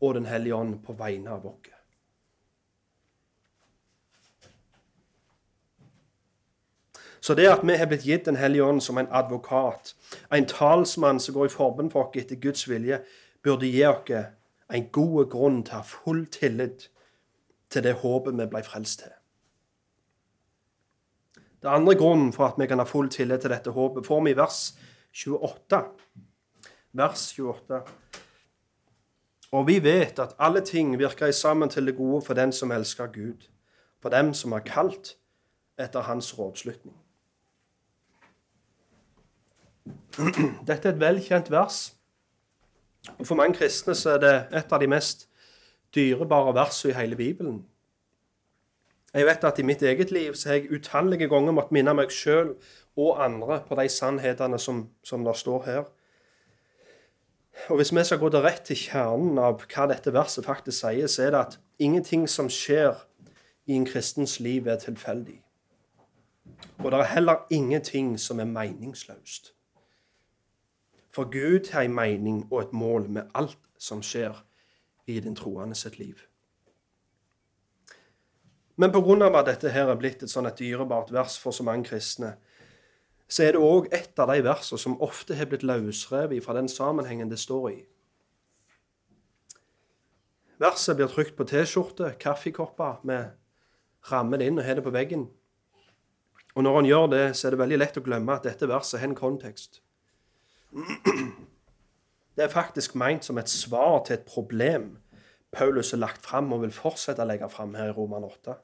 [0.00, 1.70] og Den hellige ånd på vegne av oss.
[7.22, 9.94] Så det at vi har blitt gitt Den hellige ånd som en advokat,
[10.32, 12.98] en talsmann som går i forbund for oss etter Guds vilje,
[13.42, 14.10] burde gi oss
[14.72, 16.88] en god grunn til å ha full tillit
[17.72, 19.12] til det håpet vi ble frelst til.
[21.62, 24.32] Det andre grunnen for at vi kan ha full tillit til dette håpet, får vi
[24.32, 24.62] i vers
[25.12, 25.82] 28.
[26.98, 27.82] Vers 28.
[29.52, 32.72] Og vi vet at alle ting virker i sammen til det gode for den som
[32.72, 33.48] elsker Gud,
[34.00, 35.16] for dem som er kalt
[35.78, 36.96] etter hans rådslutning.
[40.68, 41.92] Dette er et velkjent vers.
[43.18, 45.28] Og For mange kristne så er det et av de mest
[45.94, 47.64] dyrebare versene i hele Bibelen.
[49.14, 52.12] Jeg vet at i mitt eget liv så har jeg utallige ganger måttet minne meg
[52.14, 52.54] sjøl
[52.96, 55.82] og andre på de sannhetene som, som det står her.
[57.68, 61.06] Og Hvis vi skal gå til rett til kjernen av hva dette verset faktisk sier,
[61.06, 62.94] så er det at ingenting som skjer
[63.66, 65.42] i en kristens liv, er tilfeldig.
[66.78, 69.52] Og det er heller ingenting som er meningsløst.
[71.12, 74.38] For Gud har en mening og et mål med alt som skjer
[75.06, 76.22] i den troende sitt liv.
[78.76, 79.38] Men pga.
[79.38, 82.36] at dette her er blitt et sånn et dyrebart vers for så mange kristne,
[83.28, 86.68] så er det òg et av de versene som ofte har blitt løsrevet fra den
[86.68, 87.78] sammenhengen det står i.
[90.60, 93.00] Verset blir trykt på T-skjorte, kaffekopper.
[93.02, 93.18] Vi
[94.10, 95.28] rammer det inn og har det på veggen.
[96.54, 99.00] Og når han gjør det, så er det veldig lett å glemme at dette verset
[99.00, 99.81] har en kontekst.
[102.36, 104.96] Det er faktisk meint som et svar til et problem
[105.52, 108.54] Paulus har lagt fram og vil fortsette å legge fram her i Roman 8.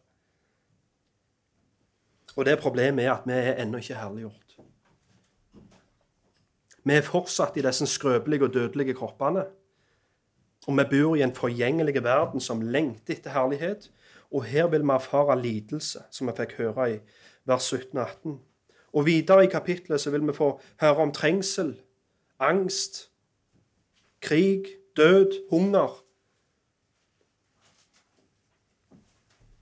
[2.36, 4.56] Og det problemet er at vi er ennå ikke herliggjort.
[6.88, 9.44] Vi er fortsatt i disse skrøpelige og dødelige kroppene.
[10.66, 13.90] Og vi bor i en forgjengelig verden som lengter etter herlighet.
[14.32, 16.96] Og her vil vi erfare lidelse, som vi fikk høre i
[17.48, 18.38] vers 17 og 18.
[18.96, 21.74] Og videre i kapittelet så vil vi få høre om trengsel,
[22.38, 23.10] angst,
[24.20, 24.64] krig,
[24.96, 26.04] død, hunger.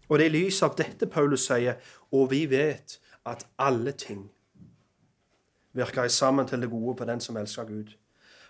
[0.09, 1.81] Og det er i lys av dette Paulus sier,
[2.13, 4.29] og vi vet at alle ting
[5.77, 7.97] virker sammen til det gode på den som elsker Gud.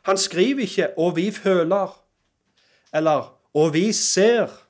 [0.03, 2.03] Han skriver ikke 'og vi føler'
[2.95, 4.67] eller 'og vi ser'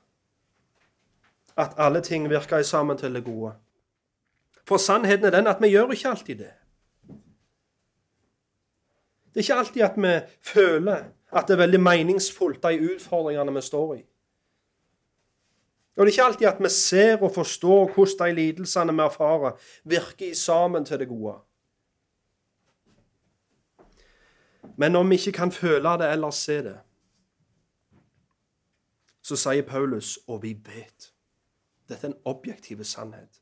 [1.57, 3.53] at alle ting virker sammen til det gode.
[4.67, 6.51] For sannheten er den at vi gjør ikke alltid det.
[9.37, 13.61] Det er ikke alltid at vi føler at det er veldig meningsfullt, de utfordringene vi
[13.61, 13.99] står i.
[15.93, 19.51] Og det er ikke alltid at vi ser og forstår hvordan de lidelsene vi erfarer,
[19.83, 21.35] virker sammen til det gode.
[24.77, 26.77] Men om vi ikke kan føle det eller se det,
[29.21, 31.13] så sier Paulus og vi vet.
[31.89, 33.41] Dette er en objektiv sannhet.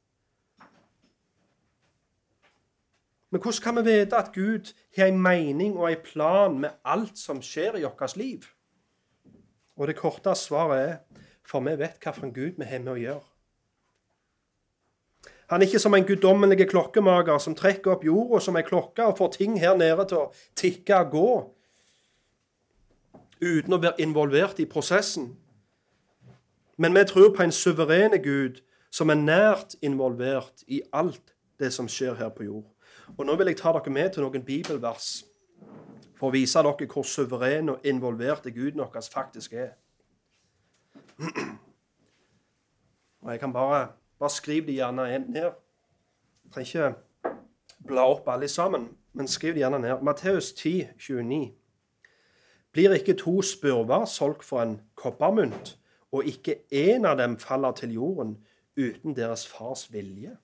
[3.35, 7.17] Men hvordan kan vi vite at Gud har en mening og en plan med alt
[7.19, 8.45] som skjer i vårt liv?
[9.75, 13.25] Og det korte svaret er for vi vet hvilken Gud vi har med å gjøre.
[15.51, 19.17] Han er ikke som en guddommelig klokkemager som trekker opp jorda som ei klokke og
[19.17, 21.33] får ting her nede til å tikke og gå
[23.41, 25.33] uten å være involvert i prosessen.
[26.79, 28.63] Men vi tror på en suverene Gud
[28.95, 32.71] som er nært involvert i alt det som skjer her på jord.
[33.17, 35.09] Og Nå vil jeg ta dere med til noen bibelvers
[36.15, 39.75] for å vise dere hvor suveren og involvert Guden vår faktisk er.
[43.21, 43.87] Og Jeg kan bare,
[44.19, 45.51] bare skrive de gjerne ned.
[46.45, 46.95] Jeg trenger ikke
[47.87, 50.01] bla opp alle sammen, men skriv de gjerne ned.
[50.01, 51.53] Matteus 10, 29.
[52.71, 55.77] Blir ikke to spurver solgt for en koppermynt,
[56.11, 58.37] og ikke én av dem faller til jorden
[58.77, 60.35] uten deres fars vilje?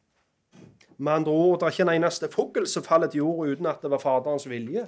[0.97, 3.81] Med andre ord, det er ikke en eneste fugl som faller til jorda uten at
[3.81, 4.87] det var Faderens vilje.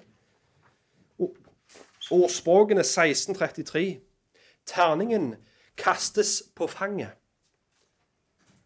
[2.12, 4.00] Ordspråkene 1633.
[4.66, 5.36] Terningen
[5.78, 7.12] kastes på fanget.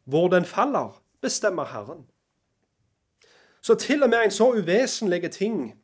[0.04, 2.06] Hvor den faller, bestemmer Herren.
[3.62, 5.84] Så til og med en så uvesentlig ting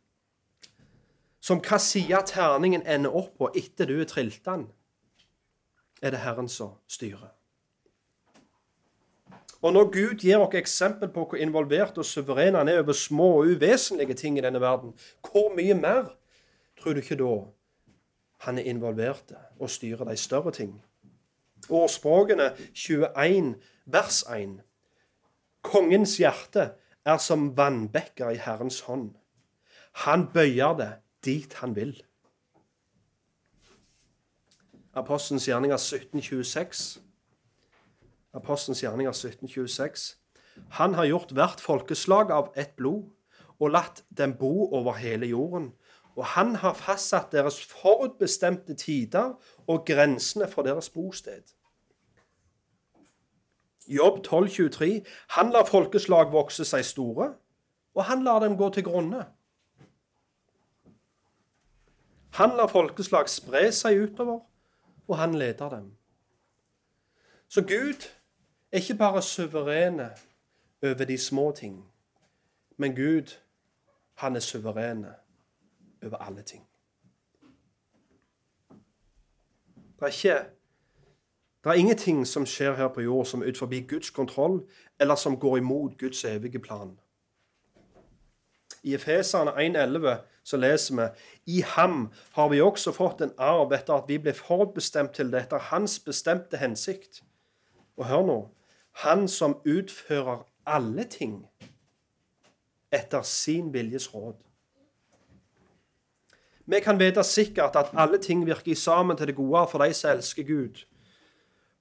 [1.43, 4.69] som hva side terningen ender opp på etter du er trilt den,
[6.01, 7.33] er det Herren som styrer.
[9.63, 13.29] Og når Gud gir oss eksempel på hvor involvert og suveren han er over små
[13.39, 14.91] og uvesentlige ting i denne verden,
[15.23, 16.09] hvor mye mer
[16.79, 17.35] tror du ikke da
[18.43, 20.75] han er involvert og styrer de større ting?
[21.69, 24.59] Ordspråkene 21, vers 1.
[25.63, 26.73] Kongens hjerte
[27.05, 29.13] er som vannbekker i Herrens hånd.
[30.03, 30.91] Han bøyer det
[31.23, 31.95] dit han vil.
[34.93, 36.99] Apostelens gjerninger 1726.
[38.33, 40.17] Apostelens gjerninger 1726.
[40.69, 43.09] Han har gjort hvert folkeslag av ett blod
[43.59, 45.71] og latt dem bo over hele jorden.
[46.15, 49.33] Og han har fastsatt deres forutbestemte tider
[49.67, 51.53] og grensene for deres bosted.
[53.87, 55.01] Jobb 12,23.
[55.37, 57.33] Han lar folkeslag vokse seg store,
[57.93, 59.25] og han lar dem gå til grunne.
[62.33, 64.39] Han lar folkeslag spre seg utover,
[65.07, 65.91] og han leder dem.
[67.47, 68.07] Så Gud
[68.73, 70.09] er ikke bare suverene
[70.83, 71.85] over de små ting,
[72.77, 73.37] men Gud,
[74.13, 75.13] han er suverene
[76.05, 76.67] over alle ting.
[79.99, 80.45] Det er ikke
[81.63, 84.65] det er ingenting som skjer her på jord som er ut forbi Guds kontroll,
[84.99, 86.99] eller som går imot Guds evige plan.
[88.83, 91.07] I Efeserne 1,11 så leser vi
[91.45, 95.45] i ham har vi også fått en arv etter at vi ble forutbestemt til det
[95.45, 97.23] etter hans bestemte hensikt.
[97.97, 98.37] Og hør nå
[98.93, 101.47] han som utfører alle ting
[102.91, 104.37] etter sin viljes råd.
[106.65, 110.11] Vi kan vite sikkert at alle ting virker sammen til det gode for de som
[110.11, 110.85] elsker Gud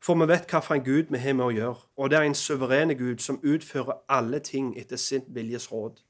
[0.02, 2.94] for vi vet hvilken Gud vi har med å gjøre, og det er en suverene
[2.98, 6.00] Gud som utfører alle ting etter sin viljes råd.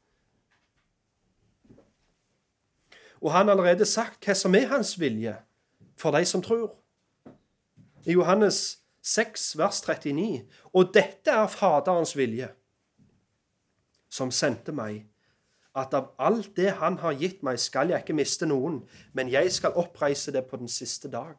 [3.21, 5.37] Og han har allerede sagt hva som er hans vilje
[6.01, 6.73] for de som tror.
[8.07, 10.43] I Johannes 6, vers 39.
[10.73, 12.49] Og dette er Faderens vilje,
[14.11, 15.07] som sendte meg,
[15.75, 19.53] at av alt det Han har gitt meg, skal jeg ikke miste noen, men jeg
[19.53, 21.37] skal oppreise det på den siste dag.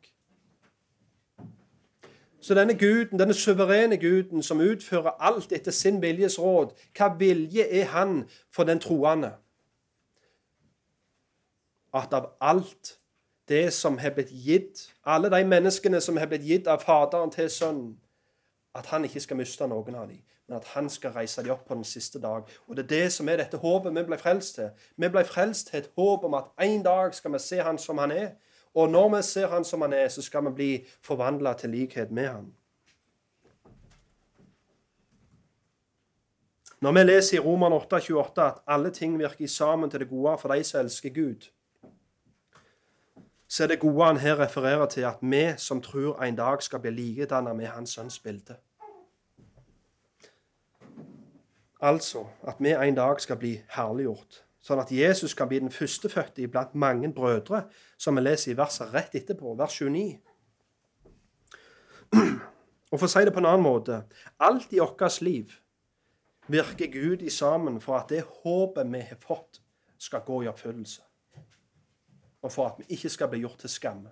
[2.43, 7.63] Så denne guden, denne suverene guden som utfører alt etter sin viljes råd, hva vilje
[7.63, 9.31] er han for den troende?
[11.93, 12.97] At av alt
[13.47, 17.49] det som har blitt gitt, alle de menneskene som har blitt gitt av Faderen til
[17.49, 17.97] Sønnen,
[18.75, 21.67] at han ikke skal miste noen av dem, men at han skal reise dem opp
[21.67, 22.47] på den siste dag.
[22.67, 24.71] Og Det er det som er dette håpet vi ble frelst til.
[24.97, 27.97] Vi ble frelst til et håp om at en dag skal vi se han som
[27.97, 28.33] han er,
[28.73, 32.11] og når vi ser han som han er, så skal vi bli forvandla til likhet
[32.11, 32.53] med han.
[36.81, 40.51] Når vi leser i Roman 8,28 at alle ting virker sammen til det gode for
[40.51, 41.45] de som elsker Gud,
[43.53, 46.81] så er det gode han her refererer til at vi som tror en dag skal
[46.81, 48.55] bli likedannet med hans sønns bilde.
[51.81, 56.45] Altså at vi en dag skal bli herliggjort sånn at Jesus kan bli den førstefødte
[56.45, 57.65] iblant mange brødre,
[57.99, 60.21] som vi leser i verset rett etterpå, vers 29.
[62.93, 64.03] Og for å si det på en annen måte
[64.39, 65.57] alt i vårt liv
[66.47, 69.59] virker Gud i sammen for at det håpet vi har fått,
[69.97, 71.01] skal gå i oppfyllelse.
[72.43, 74.11] Og for at vi ikke skal bli gjort til skamme,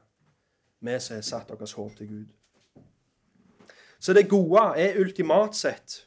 [0.80, 2.30] vi som har satt deres håp til Gud.
[4.02, 6.00] Så det gode er ultimat sett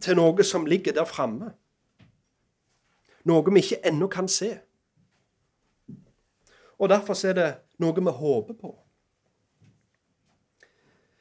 [0.00, 1.50] til noe som ligger der framme.
[3.28, 4.54] Noe vi ikke ennå kan se.
[6.80, 7.50] Og derfor er det
[7.82, 8.70] noe vi håper på.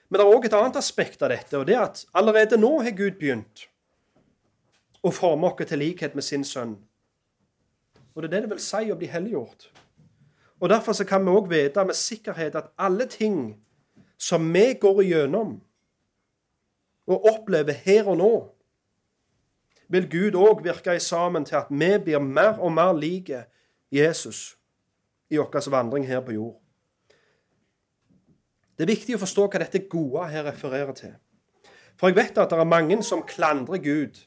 [0.09, 2.71] Men det er òg et annet aspekt av dette, og det er at allerede nå
[2.81, 3.67] har Gud begynt
[5.05, 6.77] å forme oss til likhet med sin sønn.
[8.15, 9.69] Og det er det det vil si å bli helliggjort.
[10.59, 13.55] Og Derfor så kan vi òg vite med sikkerhet at alle ting
[14.17, 15.59] som vi går igjennom
[17.07, 18.33] og opplever her og nå,
[19.89, 23.45] vil Gud òg virke i sammen til at vi blir mer og mer like
[23.91, 24.57] Jesus
[25.29, 26.59] i vår vandring her på jord.
[28.77, 31.15] Det er viktig å forstå hva dette gode her refererer til.
[31.99, 34.21] For jeg vet at det er mange som klandrer Gud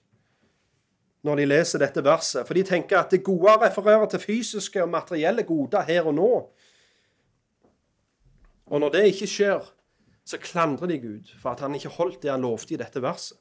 [1.23, 2.47] når de leser dette verset.
[2.47, 6.33] For de tenker at det gode refererer til fysiske og materielle goder her og nå.
[8.67, 9.73] Og når det ikke skjer,
[10.25, 13.39] så klandrer de Gud for at han ikke holdt det han lovte i dette verset.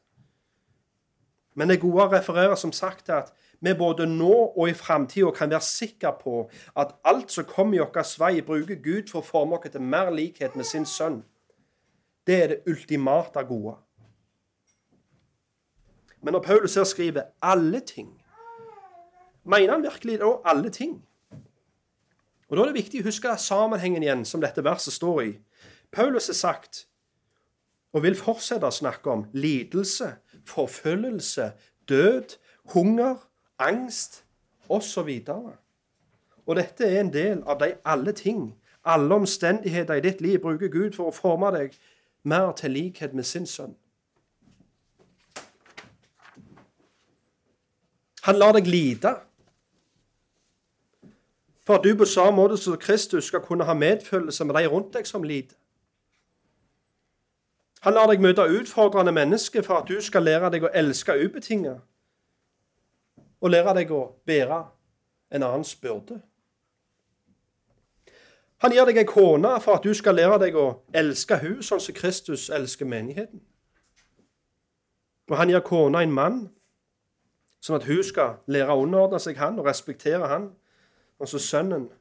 [1.55, 5.51] Men det gode refererer som sagt til at vi både nå og i framtida kan
[5.51, 9.59] være sikre på at alt som kommer i vår vei, bruker Gud for å forme
[9.59, 11.21] oss til mer likhet med sin sønn.
[12.25, 13.75] Det er det ultimate gode.
[16.21, 18.21] Men når Paulus her skriver 'alle ting',
[19.43, 21.03] mener han virkelig da alle ting?
[22.49, 25.39] Og Da er det viktig å huske sammenhengen igjen, som dette verset står i.
[25.91, 26.87] Paulus har sagt,
[27.93, 30.15] og vil fortsette å snakke om, lidelse,
[30.45, 31.51] forfølgelse,
[31.89, 32.35] død,
[32.73, 33.15] hunger,
[33.59, 34.23] angst
[34.69, 35.09] osv.
[35.27, 35.53] Og,
[36.45, 38.55] og dette er en del av de alle ting,
[38.85, 41.75] alle omstendigheter i ditt liv bruker Gud for å forme deg
[42.23, 43.75] mer til likhet med sin sønn.
[48.21, 49.15] Han lar deg lide.
[51.65, 54.93] For at du på samme måte som Kristus skal kunne ha medfølelse med de rundt
[54.93, 55.55] deg som lider.
[57.81, 61.79] Han lar deg møte utfordrende mennesker for at du skal lære deg å elske ubetinget.
[63.41, 64.59] Og lære deg å bære
[65.33, 66.19] en annens byrde.
[68.61, 71.81] Han gir deg ei kone for at du skal lære deg å elske hun sånn
[71.81, 73.41] som Kristus elsker menigheten.
[75.31, 76.41] Og han gir kona en mann
[77.61, 80.49] Sånn at hun skal lære å underordne seg han og respektere han.
[81.21, 81.91] Og så sønnen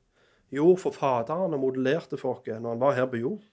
[0.51, 3.45] gjorde for Faderen og modellerte for når han var her på jord.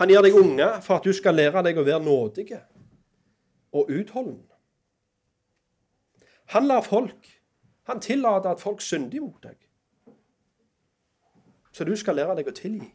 [0.00, 2.60] Han gir deg unge for at du skal lære deg å være nådige
[3.76, 4.44] og utholden.
[6.56, 7.36] Han lar folk
[7.90, 9.56] Han tillater at folk synder mot deg.
[11.72, 12.86] Så du skal lære deg å tilgi.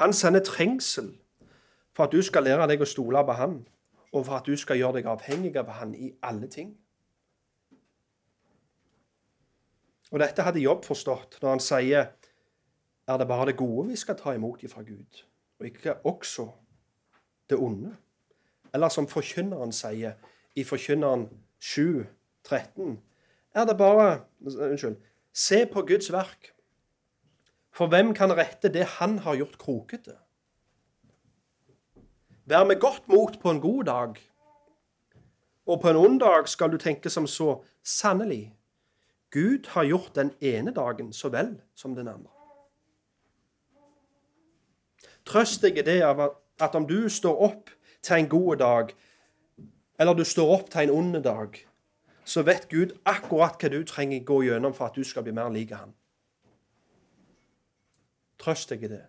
[0.00, 1.12] Han sender trengsel
[1.92, 3.58] for at du skal lære deg å stole på han,
[4.12, 6.72] og for at du skal gjøre deg avhengig av han i alle ting.
[10.12, 12.10] Og Dette hadde Jobb forstått når han sier
[13.08, 15.22] er det bare det gode vi skal ta imot ifra Gud,
[15.58, 16.50] og ikke også
[17.50, 17.94] det onde.
[18.74, 20.14] Eller som forkynneren sier
[20.56, 21.26] i Forkynneren
[21.60, 22.04] 7,
[22.44, 23.00] 13,
[23.54, 24.96] er det bare Unnskyld.
[25.32, 26.52] Se på Guds verk.
[27.72, 30.18] For hvem kan rette det han har gjort krokete?
[32.44, 34.18] Vær med godt mot på en god dag,
[35.66, 38.52] og på en ond dag skal du tenke som så sannelig.
[39.30, 42.30] Gud har gjort den ene dagen så vel som den andre.
[45.24, 47.70] Trøst deg i det at om du står opp
[48.02, 48.92] til en god dag,
[49.98, 51.56] eller du står opp til en ond dag,
[52.24, 55.50] så vet Gud akkurat hva du trenger gå gjennom for at du skal bli mer
[55.54, 55.94] lik han.
[58.42, 59.04] Trøst deg i det.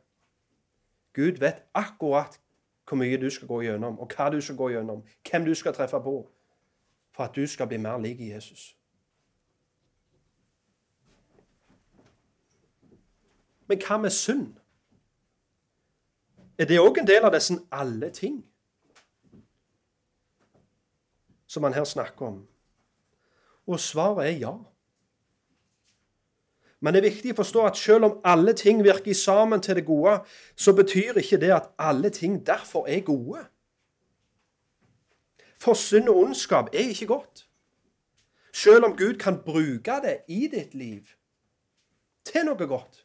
[1.13, 2.39] Gud vet akkurat
[2.87, 5.73] hvor mye du skal gå gjennom, og hva du skal gå gjennom, hvem du skal
[5.73, 6.15] treffe på,
[7.15, 8.73] for at du skal bli mer lik Jesus.
[13.67, 14.49] Men hva med synd?
[16.57, 18.43] Er det òg en del av disse alle ting
[21.47, 22.41] som han her snakker om?
[23.65, 24.53] Og svaret er ja.
[26.83, 29.85] Men det er viktig å forstå at selv om alle ting virker sammen til det
[29.87, 30.17] gode,
[30.59, 33.45] så betyr ikke det at alle ting derfor er gode.
[35.63, 37.45] For synd og ondskap er ikke godt.
[38.51, 41.07] Selv om Gud kan bruke det i ditt liv
[42.27, 42.99] til noe godt,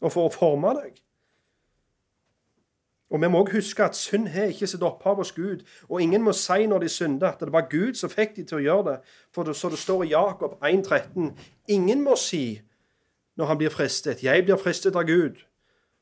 [0.00, 1.03] og for å forme deg,
[3.10, 5.64] Og vi må også huske at synd har ikke sitt opphav hos Gud.
[5.88, 8.58] Og ingen må si når de synder, at det var Gud som fikk de til
[8.58, 8.98] å gjøre det.
[9.34, 11.34] For det, så det står i Jakob 1,13.:
[11.68, 12.60] Ingen må si
[13.36, 15.44] når han blir fristet, 'Jeg blir fristet av Gud'.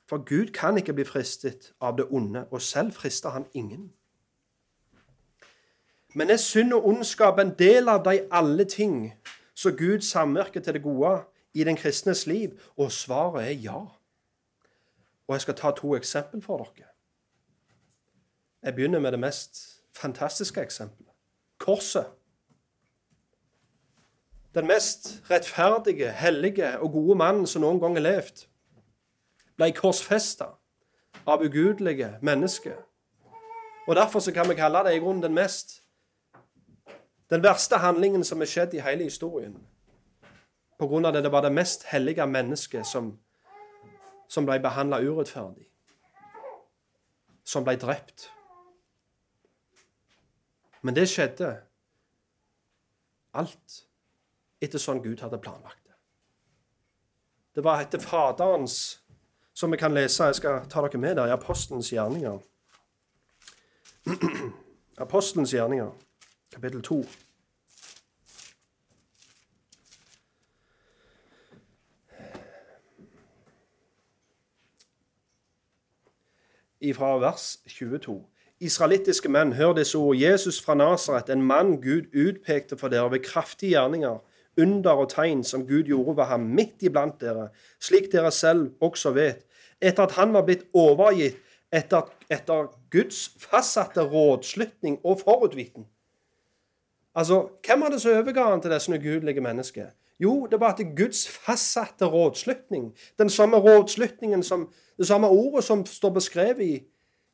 [0.06, 3.92] For Gud kan ikke bli fristet av det onde, og selv frister han ingen.
[6.14, 9.14] Men er synd og ondskap en del av de alle ting,
[9.54, 11.22] så Gud samvirker til det gode
[11.54, 12.60] i den kristnes liv?
[12.76, 13.80] Og svaret er ja.
[15.28, 16.91] Og jeg skal ta to eksempel for dere.
[18.62, 21.10] Jeg begynner med det mest fantastiske eksempelet.
[21.58, 22.06] Korset.
[24.54, 28.44] Den mest rettferdige, hellige og gode mannen som noen gang har levd,
[29.56, 30.52] ble korsfesta
[31.26, 32.76] av ugudelige mennesker.
[33.86, 35.82] Og Derfor kan vi kalle det i grunnen den mest
[37.32, 39.54] den verste handlingen som er skjedd i hele historien.
[40.78, 43.14] På grunn av det det var det mest hellige mennesket som,
[44.28, 45.64] som ble behandla urettferdig.
[47.44, 48.28] Som ble drept.
[50.82, 51.52] Men det skjedde
[53.38, 53.82] alt
[54.62, 55.94] etter sånn Gud hadde planlagt det.
[57.54, 58.98] Det var etter Faderens,
[59.54, 62.40] som vi kan lese Jeg skal ta dere med der i Apostelens gjerninger.
[65.04, 65.92] Apostelens gjerninger,
[66.50, 67.02] kapittel 2.
[76.92, 78.31] Fra vers 22.
[78.62, 80.16] Israelittiske menn, hør disse ord.
[80.16, 84.20] Jesus fra Nasaret, en mann Gud utpekte for dere ved kraftige gjerninger,
[84.60, 87.48] under og tegn som Gud gjorde ved ham midt iblant dere,
[87.80, 89.46] slik dere selv også vet,
[89.80, 91.40] etter at han var blitt overgitt
[91.72, 95.86] etter, etter Guds fastsatte rådslutning og forutviten.
[97.14, 99.86] Altså, Hvem var det som overga han til disse ugudelige mennesker?
[100.20, 102.92] Jo, det var til Guds fastsatte rådslutning.
[103.18, 106.82] Den samme rådslutningen som, det samme ordet som står beskrevet i,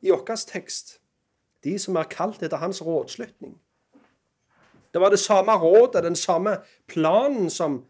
[0.00, 1.00] i vår tekst
[1.64, 3.60] de som er kalt etter hans rådslutning.
[4.92, 7.84] Det var det samme rådet, den samme planen som,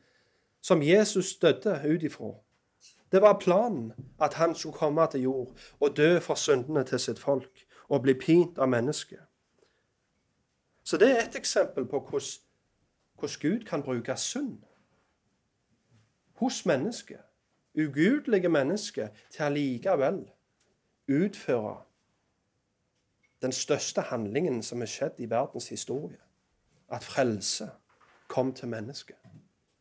[0.62, 2.32] som Jesus stødde ut ifra.
[3.12, 7.18] Det var planen at han skulle komme til jord og dø for syndene til sitt
[7.18, 9.20] folk og bli pint av mennesket.
[10.84, 12.26] Så det er et eksempel på hvordan,
[13.18, 14.58] hvordan Gud kan bruke synd
[16.34, 17.20] hos mennesket,
[17.78, 20.30] ugudelige mennesker, til allikevel
[21.08, 21.76] utføre
[23.42, 26.18] den største handlingen som er skjedd i verdens historie.
[26.90, 27.70] At frelse
[28.28, 29.16] kom til mennesket.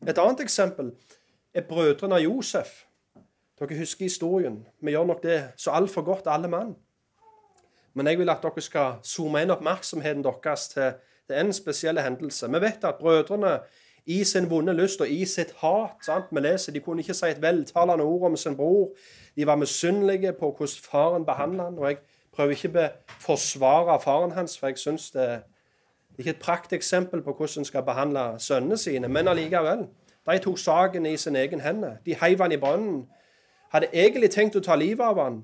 [0.08, 0.92] Et annet eksempel
[1.54, 2.84] er brødrene av Josef.
[3.58, 4.66] Dere husker historien.
[4.80, 6.76] Vi gjør nok det så altfor godt, alle mann.
[7.94, 10.92] Men jeg vil at dere skal zoome inn oppmerksomheten deres til
[11.34, 12.46] en spesiell hendelse.
[12.46, 13.58] Vi vet at brødrene
[14.06, 16.30] i sin vonde lyst og i sitt hat sant?
[16.32, 18.94] Vi leser, De kunne ikke si et veltalende ord om sin bror.
[19.36, 21.78] De var misunnelige på hvordan faren behandla han.
[21.78, 21.98] og jeg
[22.38, 25.40] prøver ikke å forsvare faren hans, for jeg syns det er
[26.18, 29.08] ikke et prakteksempel på hvordan en skal behandle sønnene sine.
[29.10, 29.88] Men allikevel.
[30.28, 31.96] De tok saken i sin egen hende.
[32.06, 33.06] De heiv han i brønnen.
[33.72, 35.42] Hadde egentlig tenkt å ta livet av han,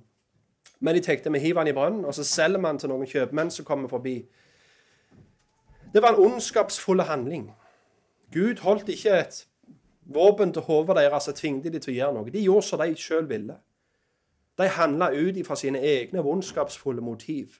[0.80, 3.50] men de tenkte vi hiver han i brønnen, og så selger man til noen kjøpmenn
[3.52, 4.22] som kommer forbi.
[5.94, 7.50] Det var en ondskapsfull handling.
[8.32, 9.44] Gud holdt ikke et
[10.04, 12.32] våpen til hodet deres og tvingte de til å gjøre noe.
[12.32, 13.56] De gjorde som de sjøl ville.
[14.58, 17.58] De handla ut ifra sine egne vondskapsfulle motiv.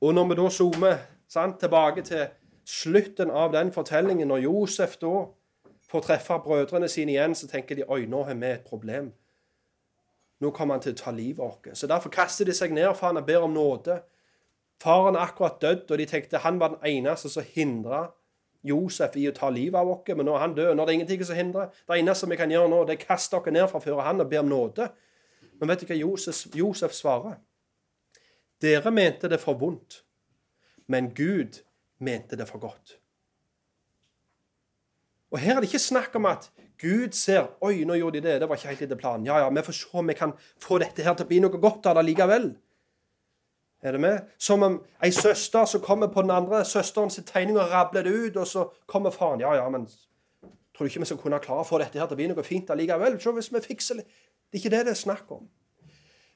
[0.00, 0.96] Og når vi da zoomer
[1.28, 2.26] sant, tilbake til
[2.64, 5.26] slutten av den fortellingen, når Josef da
[5.90, 9.12] får treffe brødrene sine igjen, så tenker de oi, nå har vi et problem.
[10.40, 11.68] Nå kommer han til å ta livet vårt.
[11.72, 14.00] Så Derfor kaster de seg ned for han og ber om nåde.
[14.82, 18.10] Faren er akkurat dødd, og de tenkte han var den eneste som hindra
[18.66, 20.72] Josef i å ta livet av oss, men nå er han død.
[20.74, 21.72] Nå er det ingenting som hindrer.
[21.86, 24.24] Det eneste vi kan gjøre nå, det er å kaste dere ned fra før han
[24.24, 24.88] og be om nåde.
[25.60, 27.38] Men vet du hva Josef, Josef svarer?
[28.62, 30.02] Dere mente det for vondt,
[30.88, 31.60] men Gud
[31.98, 32.96] mente det for godt.
[35.34, 36.48] Og Her er det ikke snakk om at
[36.80, 38.36] Gud ser Oi, nå gjorde de det.
[38.40, 39.26] Det var ikke helt etter planen.
[39.26, 41.60] Ja, ja, vi får se om vi kan få dette her til å bli noe
[41.60, 42.50] godt av det likevel.
[43.82, 44.18] Er det med?
[44.38, 48.36] Som om ei søster som kommer på den andre søsterens tegning og rabler det ut,
[48.36, 49.40] og så kommer faren.
[49.40, 52.16] Ja, ja, men tror du ikke vi skal kunne klare å få dette her til
[52.16, 53.20] å bli noe fint allikevel?
[53.20, 54.06] Se hvis vi fikser det.
[54.50, 55.48] Det er ikke det det er snakk om.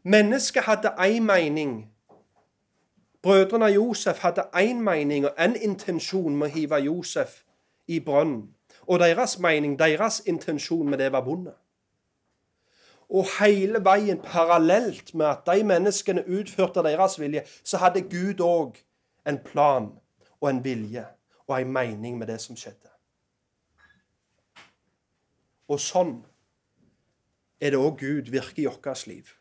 [0.02, 1.90] Mennesket hadde én mening.
[3.22, 7.42] Brødrene av Josef hadde én mening og én intensjon med å hive Josef
[7.88, 8.48] i brønnen.
[8.86, 11.52] Og deres mening, deres intensjon med det var vonde.
[13.10, 18.78] Og hele veien parallelt med at de menneskene utførte deres vilje, så hadde Gud òg
[19.26, 19.90] en plan
[20.40, 21.04] og en vilje
[21.48, 22.90] og en mening med det som skjedde.
[25.70, 26.20] Og sånn
[27.60, 29.34] er det òg Gud virker i vårt liv.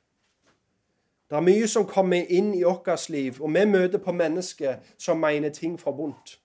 [1.30, 5.22] Det er mye som kommer inn i vårt liv, og vi møter på mennesker som
[5.22, 6.40] mener ting for vondt.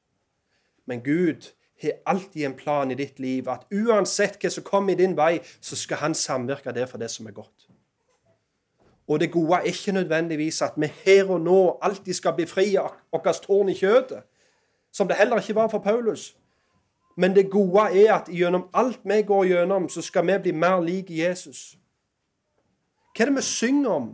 [0.85, 1.51] Men Gud
[1.83, 5.39] har alltid en plan i ditt liv, at uansett hva som kommer i din vei,
[5.61, 7.69] så skal han samvirke det for det som er godt.
[9.09, 12.77] Og det gode er ikke nødvendigvis at vi her og nå alltid skal befri
[13.13, 14.23] vårt tårn i kjøtet,
[14.93, 16.37] som det heller ikke var for Paulus.
[17.17, 20.81] Men det gode er at gjennom alt vi går gjennom, så skal vi bli mer
[20.81, 21.77] lik Jesus.
[23.15, 24.09] Hva er det vi synger om?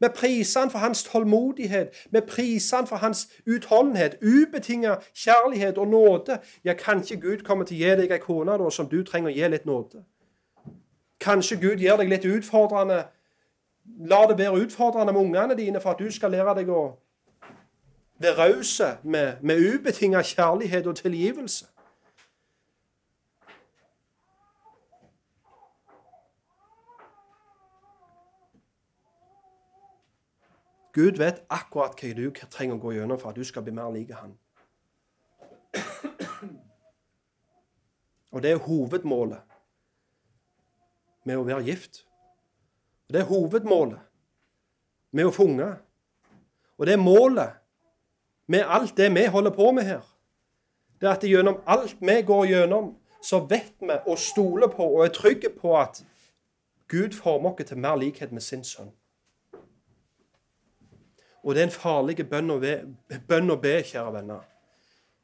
[0.00, 1.88] Vi priser han for hans tålmodighet.
[2.10, 6.38] Vi priser han for hans utholdenhet, ubetinget kjærlighet og nåde.
[6.64, 9.34] Ja, kanskje Gud kommer til å gi deg ei kone da, som du trenger å
[9.34, 10.04] gi litt nåde.
[11.20, 13.04] Kanskje Gud gir deg litt utfordrende
[13.98, 16.82] La det være utfordrende med ungene dine for at du skal lære deg å
[18.20, 21.66] være raus med, med ubetinget kjærlighet og tilgivelse.
[30.92, 33.92] Gud vet akkurat hva du trenger å gå gjennom for at du skal bli mer
[33.94, 34.34] lik han.
[38.30, 39.42] Og det er hovedmålet
[41.26, 42.04] med å være gift.
[43.08, 43.98] Og Det er hovedmålet
[45.10, 45.80] med å få unger.
[46.78, 47.58] Og det er målet
[48.46, 50.06] med alt det vi holder på med her.
[51.00, 55.04] Det er at gjennom alt vi går gjennom, så vet vi og stoler på og
[55.04, 56.04] er trygge på at
[56.88, 58.92] Gud former oss til mer likhet med sin sønn.
[61.42, 62.74] Og det er en farlig bønn å, be,
[63.28, 64.42] bønn å be, kjære venner.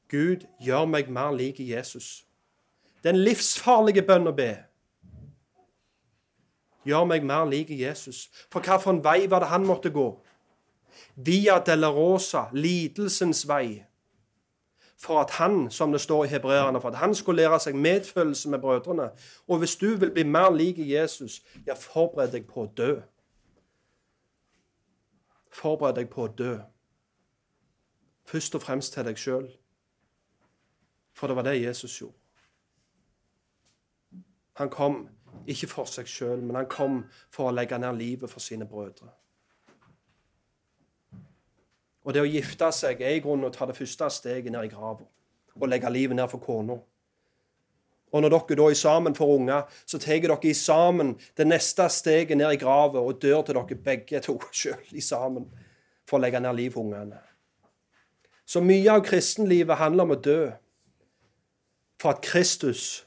[0.09, 2.25] Gud, gjør meg mer lik Jesus.
[3.03, 4.53] Det er en livsfarlig bønn å be.
[6.87, 8.29] Gjør meg mer lik Jesus.
[8.53, 10.07] For hvilken vei var det han måtte gå?
[11.17, 13.83] Via Delarosa, lidelsens vei.
[14.97, 18.49] For at han, som det står i hebreerne, for at han skulle lære seg medfølelse
[18.49, 19.11] med brødrene.
[19.49, 22.95] Og hvis du vil bli mer lik Jesus, ja, forbered deg på å dø.
[25.57, 26.55] Forbered deg på å dø.
[28.27, 29.47] Først og fremst til deg sjøl.
[31.17, 32.19] For det var det Jesus gjorde.
[34.57, 35.07] Han kom
[35.49, 37.03] ikke for seg sjøl, men han kom
[37.33, 39.09] for å legge ned livet for sine brødre.
[42.07, 44.73] Og det å gifte seg er i grunnen å ta det første steget ned i
[44.73, 45.05] grava
[45.57, 46.77] og legge livet ned for kona.
[48.13, 52.37] Og når dere da er sammen får unger, så tar dere sammen det neste steget
[52.39, 55.51] ned i grava og dør til dere begge to sjøl sammen
[56.07, 57.19] for å legge ned liv for ungene.
[58.47, 60.41] Så mye av kristenlivet handler om å dø
[62.01, 63.07] for at Kristus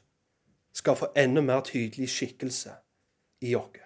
[0.76, 2.74] skal få enda mer tydelig skikkelse
[3.47, 3.78] i oss.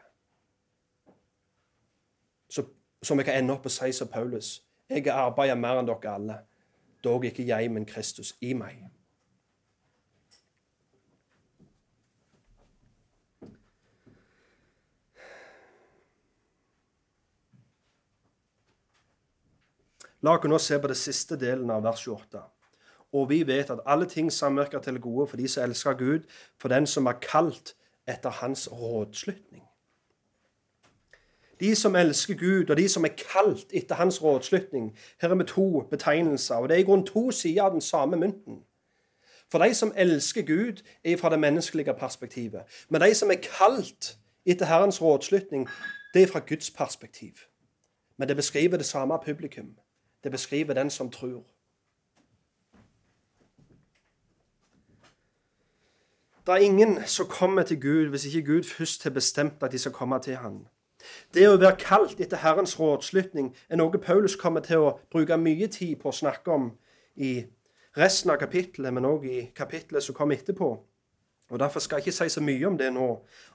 [3.04, 6.12] Så vi kan ende opp og si som Paulus jeg har arbeidet mer enn dere
[6.12, 6.36] alle,
[7.04, 8.84] dog ikke jeg, men Kristus i meg.
[20.24, 22.42] La oss nå se på det siste delen av vers 28.
[23.14, 26.20] Og vi vet at alle ting samvirker til gode for de som elsker Gud,
[26.58, 27.76] for den som er kalt
[28.08, 29.64] etter hans rådslutning.
[31.60, 34.98] De som elsker Gud, og de som er kalt etter hans rådslutning.
[35.22, 38.18] Her er vi to betegnelser, og det er i grunn to sider av den samme
[38.18, 38.64] mynten.
[39.52, 42.62] For de som elsker Gud, er fra det menneskelige perspektivet.
[42.90, 45.68] Men de som er kalt etter Herrens rådslutning,
[46.14, 47.34] det er fra Guds perspektiv.
[48.18, 49.76] Men det beskriver det samme publikum.
[50.24, 51.44] Det beskriver den som tror.
[56.46, 59.80] Det er ingen som kommer til Gud hvis ikke Gud først har bestemt at de
[59.80, 60.66] skal komme til ham.
[61.34, 65.68] Det å være kalt etter Herrens rådslutning er noe Paulus kommer til å bruke mye
[65.68, 66.70] tid på å snakke om
[67.16, 67.46] i
[67.98, 70.70] resten av kapittelet, men òg i kapittelet som kommer etterpå.
[71.52, 73.08] Og Derfor skal jeg ikke si så mye om det nå,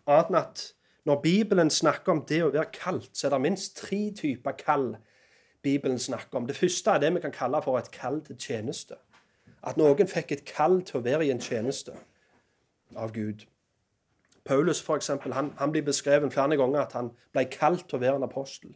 [0.07, 0.65] annet enn at
[1.09, 4.91] når Bibelen snakker om det å være kalt, så er det minst tre typer kall
[5.69, 6.47] Bibelen snakker om.
[6.49, 8.97] Det første er det vi kan kalle for et kall til tjeneste.
[9.67, 11.93] At noen fikk et kall til å være i en tjeneste
[12.97, 13.45] av Gud.
[14.49, 18.01] Paulus for eksempel, han, han blir beskrevet flere ganger at han ble kalt til å
[18.01, 18.73] være en apostel.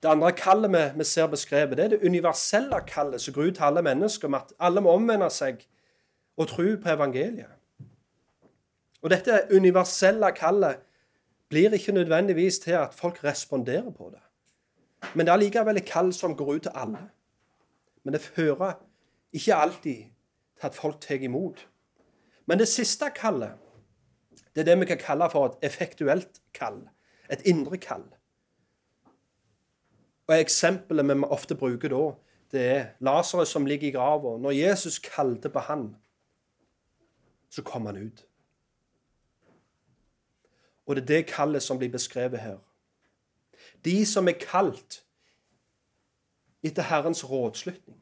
[0.00, 3.66] Det andre kallet vi, vi, ser beskrevet, det er det universelle kallet som ut til
[3.66, 5.60] alle mennesker, om at alle må omvende seg
[6.40, 7.52] og tro på evangeliet.
[9.02, 10.80] Og dette universelle kallet
[11.52, 14.24] blir ikke nødvendigvis til at folk responderer på det.
[15.14, 17.02] Men det er likevel et kall som går ut til alle.
[18.04, 18.78] Men det fører
[19.32, 20.04] ikke alltid
[20.60, 21.66] til at folk tar imot.
[22.46, 23.52] Men det siste kallet,
[24.54, 26.82] det er det vi kan kalle for et effektuelt kall.
[27.30, 28.04] Et indre kall.
[30.26, 32.02] Og Eksempelet vi ofte bruker da,
[32.52, 34.36] det er Lasarus som ligger i grava.
[34.38, 35.96] Når Jesus kalte på han,
[37.50, 38.26] så kom han ut.
[40.86, 42.58] Og det er det kallet som blir beskrevet her.
[43.84, 45.04] De som er kalt
[46.62, 48.00] etter Herrens rådslutning.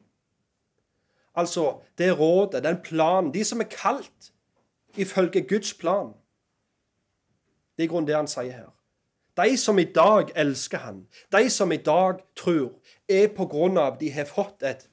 [1.35, 3.33] Altså det rådet, den planen.
[3.33, 4.33] De som er kalt
[4.97, 6.13] ifølge Guds plan.
[7.77, 8.71] Det er i grunnen det han sier her.
[9.39, 12.73] De som i dag elsker han, de som i dag tror,
[13.07, 14.89] er på grunn av de har fått et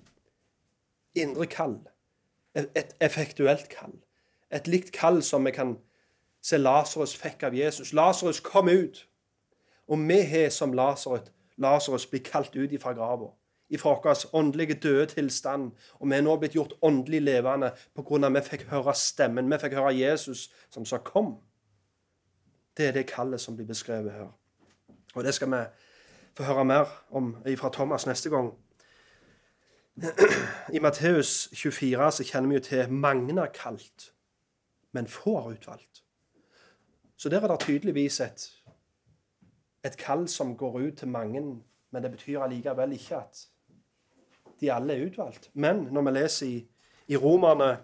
[1.15, 1.81] indre kall.
[2.55, 3.97] Et effektuelt kall.
[4.51, 5.75] Et likt kall som vi kan
[6.43, 7.93] se Lasarus fikk av Jesus.
[7.93, 9.09] Lasarus kom ut.
[9.89, 13.31] Og vi har som Lasarus blitt kalt ut ifra grava.
[13.71, 15.73] Ifra vår åndelige døde tilstand.
[16.01, 19.51] Og vi er nå blitt gjort åndelig levende at vi fikk høre stemmen.
[19.51, 21.37] Vi fikk høre Jesus som sa 'kom'.
[22.77, 24.29] Det er det kallet som blir beskrevet her.
[25.15, 25.65] Og det skal vi
[26.37, 28.53] få høre mer om fra Thomas neste gang.
[30.73, 34.13] I Matteus 24 så kjenner vi jo til mange er kalt,
[34.93, 36.03] men få er utvalgt.
[37.17, 38.56] Så der er det tydeligvis et,
[39.87, 41.43] et kall som går ut til mange,
[41.91, 43.47] men det betyr allikevel ikke at
[44.61, 45.51] de alle er utvalgt.
[45.55, 46.67] Men når vi leser i,
[47.09, 47.77] i Romerne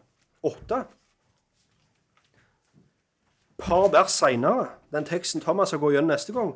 [0.43, 0.83] 8
[3.59, 6.55] par vers seinere, den teksten Thomas skal gå gjennom neste gang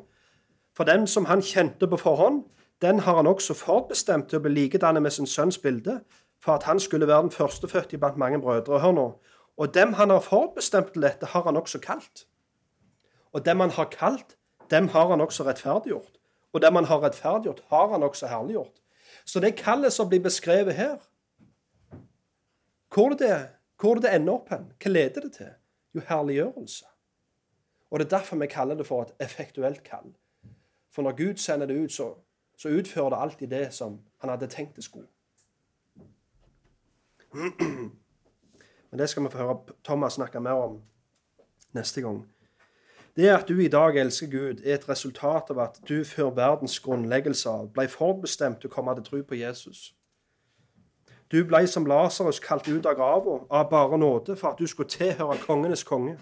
[0.73, 2.43] For den som han kjente på forhånd,
[2.81, 6.01] den har han også forbestemt til å bli likedannet med sin sønns bilde,
[6.39, 8.79] for at han skulle være den førstefødte blant mange brødre.
[8.79, 9.05] Hør nå.
[9.57, 12.27] Og dem han har forbestemt til dette, har han også kalt.
[13.33, 14.36] Og dem han har kalt,
[14.71, 16.11] dem har han også rettferdiggjort.
[16.53, 18.81] Og dem han har rettferdiggjort, har han også herliggjort.
[19.25, 20.97] Så det kallet som blir beskrevet her
[22.93, 23.49] Hvor det,
[23.79, 24.71] hvor det ender opp hen?
[24.81, 25.49] Hva leder det til?
[25.93, 26.85] Jo, herliggjørelse.
[27.91, 30.15] Og det er derfor vi kaller det for et effektuelt kall.
[30.91, 32.15] For når Gud sender det ut, så,
[32.57, 35.07] så utfører det alltid det som han hadde tenkt det skulle.
[38.91, 40.81] Men det skal vi få høre Thomas snakke mer om
[41.73, 42.23] neste gang.
[43.17, 46.79] Det at du i dag elsker Gud, er et resultat av at du før verdens
[46.79, 49.93] grunnleggelse av ble forbestemt til å komme til tro på Jesus.
[51.31, 54.93] Du ble som Lasarus kalt ut av grava av bare nåde for at du skulle
[54.93, 56.13] tilhøre kongenes konge.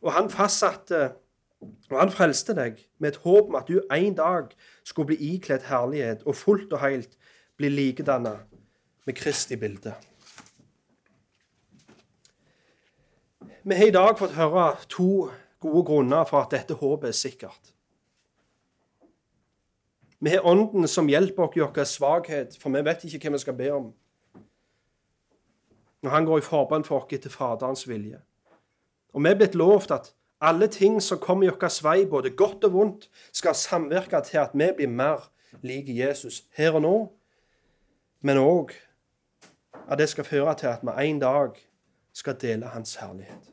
[0.00, 1.10] Og han fastsatte
[1.90, 4.48] og han frelste deg med et håp om at du en dag
[4.84, 7.14] skulle bli ikledd herlighet og fullt og helt
[7.60, 8.38] bli likedanna
[9.06, 9.94] med Kristi bilde.
[13.62, 15.30] Vi har i dag fått høre to
[15.62, 17.72] gode grunner for at dette håpet er sikkert.
[20.22, 23.42] Vi har Ånden som hjelper oss i vår svakhet, for vi vet ikke hva vi
[23.42, 23.88] skal be om.
[26.02, 28.20] Når han går i forbønn for oss etter Faderens vilje.
[29.12, 32.64] Og vi er blitt lovt at alle ting som kommer i vår vei, både godt
[32.64, 35.28] og vondt, skal samvirke til at vi blir mer
[35.62, 36.96] like Jesus her og nå,
[38.22, 38.72] men òg
[39.88, 41.58] at det skal føre til at vi en dag
[42.12, 43.51] skal dele Hans herlighet.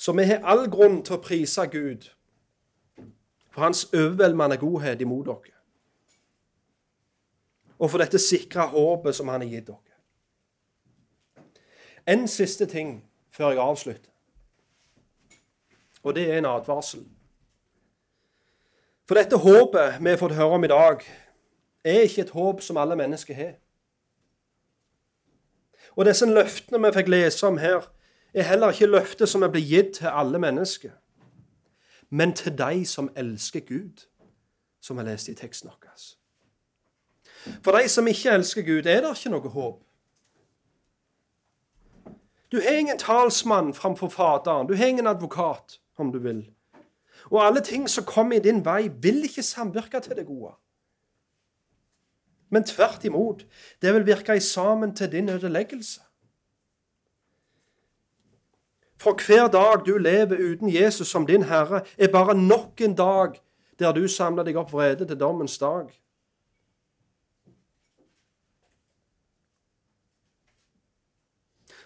[0.00, 2.06] Så vi har all grunn til å prise Gud
[3.50, 5.52] for Hans overveldende godhet imot dere.
[7.76, 9.98] Og for dette sikre håpet som Han har gitt dere.
[12.08, 14.10] En siste ting før jeg avslutter.
[16.02, 17.04] Og det er en advarsel.
[19.04, 21.04] For dette håpet vi har fått høre om i dag,
[21.84, 23.56] er ikke et håp som alle mennesker har.
[25.92, 27.84] Og disse løftene vi fikk lese om her,
[28.34, 30.92] er heller ikke løftet som er blitt gitt til alle mennesker,
[32.10, 34.06] men til de som elsker Gud,
[34.80, 36.00] som vi leste i teksten vår.
[37.64, 39.82] For de som ikke elsker Gud, er det ikke noe håp.
[42.52, 44.66] Du har ingen talsmann framfor Faderen.
[44.66, 46.50] Du har ingen advokat, om du vil.
[47.30, 50.52] Og alle ting som kommer i din vei, vil ikke samvirke til det gode.
[52.50, 53.46] Men tvert imot,
[53.82, 56.00] det vil virke i sammen til din ødeleggelse.
[59.00, 63.40] For hver dag du lever uten Jesus som din Herre, er bare nok en dag
[63.78, 65.88] der du samler deg opp vrede til dommens dag.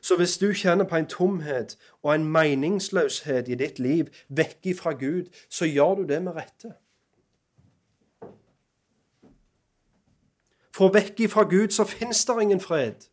[0.03, 4.93] Så hvis du kjenner på en tomhet og en meningsløshet i ditt liv vekk ifra
[4.99, 6.73] Gud, så gjør du det med rette.
[10.75, 13.07] For vekk ifra Gud så fins det ingen fred.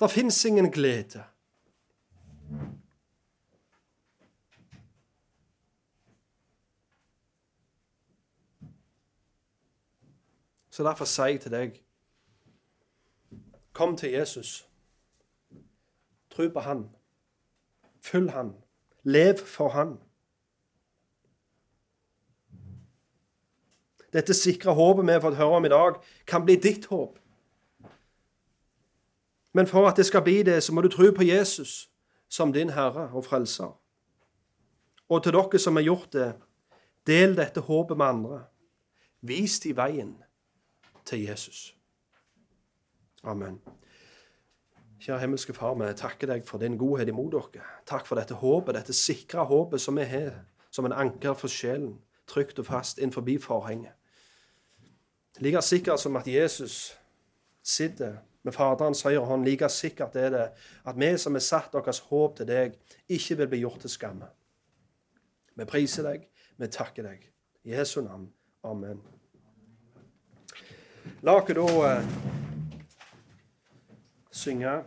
[0.00, 1.26] Det fins ingen glede.
[10.80, 11.74] Så derfor sier jeg til deg
[13.76, 14.68] Kom til Jesus.
[16.32, 16.86] Tro på Han.
[18.00, 18.54] Følg Han.
[19.04, 19.98] Lev for Han.
[24.12, 27.20] Dette sikre håpet vi har fått høre om i dag, kan bli ditt håp.
[29.52, 31.90] Men for at det skal bli det, så må du tro på Jesus
[32.28, 33.76] som din Herre og Frelser.
[35.12, 36.32] Og til dere som har gjort det,
[37.06, 38.42] del dette håpet med andre.
[39.20, 40.16] Vis de veien
[41.10, 41.74] til Jesus.
[43.22, 43.58] Amen.
[45.00, 47.64] Kjære himmelske Far, vi takker deg for din godhet imot dere.
[47.88, 51.96] Takk for dette håpet, dette sikre håpet som vi har som en anker for sjelen,
[52.28, 53.92] trygt og fast innenfor forhenget.
[55.40, 56.98] Like sikkert som at Jesus
[57.62, 60.50] sitter med Faderens høyre hånd, like sikkert er det
[60.84, 62.76] at vi som har satt deres håp til deg,
[63.08, 64.28] ikke vil bli gjort til skamme.
[65.56, 67.24] Vi priser deg, vi takker deg.
[67.64, 68.30] I Jesu navn.
[68.64, 69.19] Amen.
[71.22, 72.02] La oss da uh,
[74.30, 74.78] synge.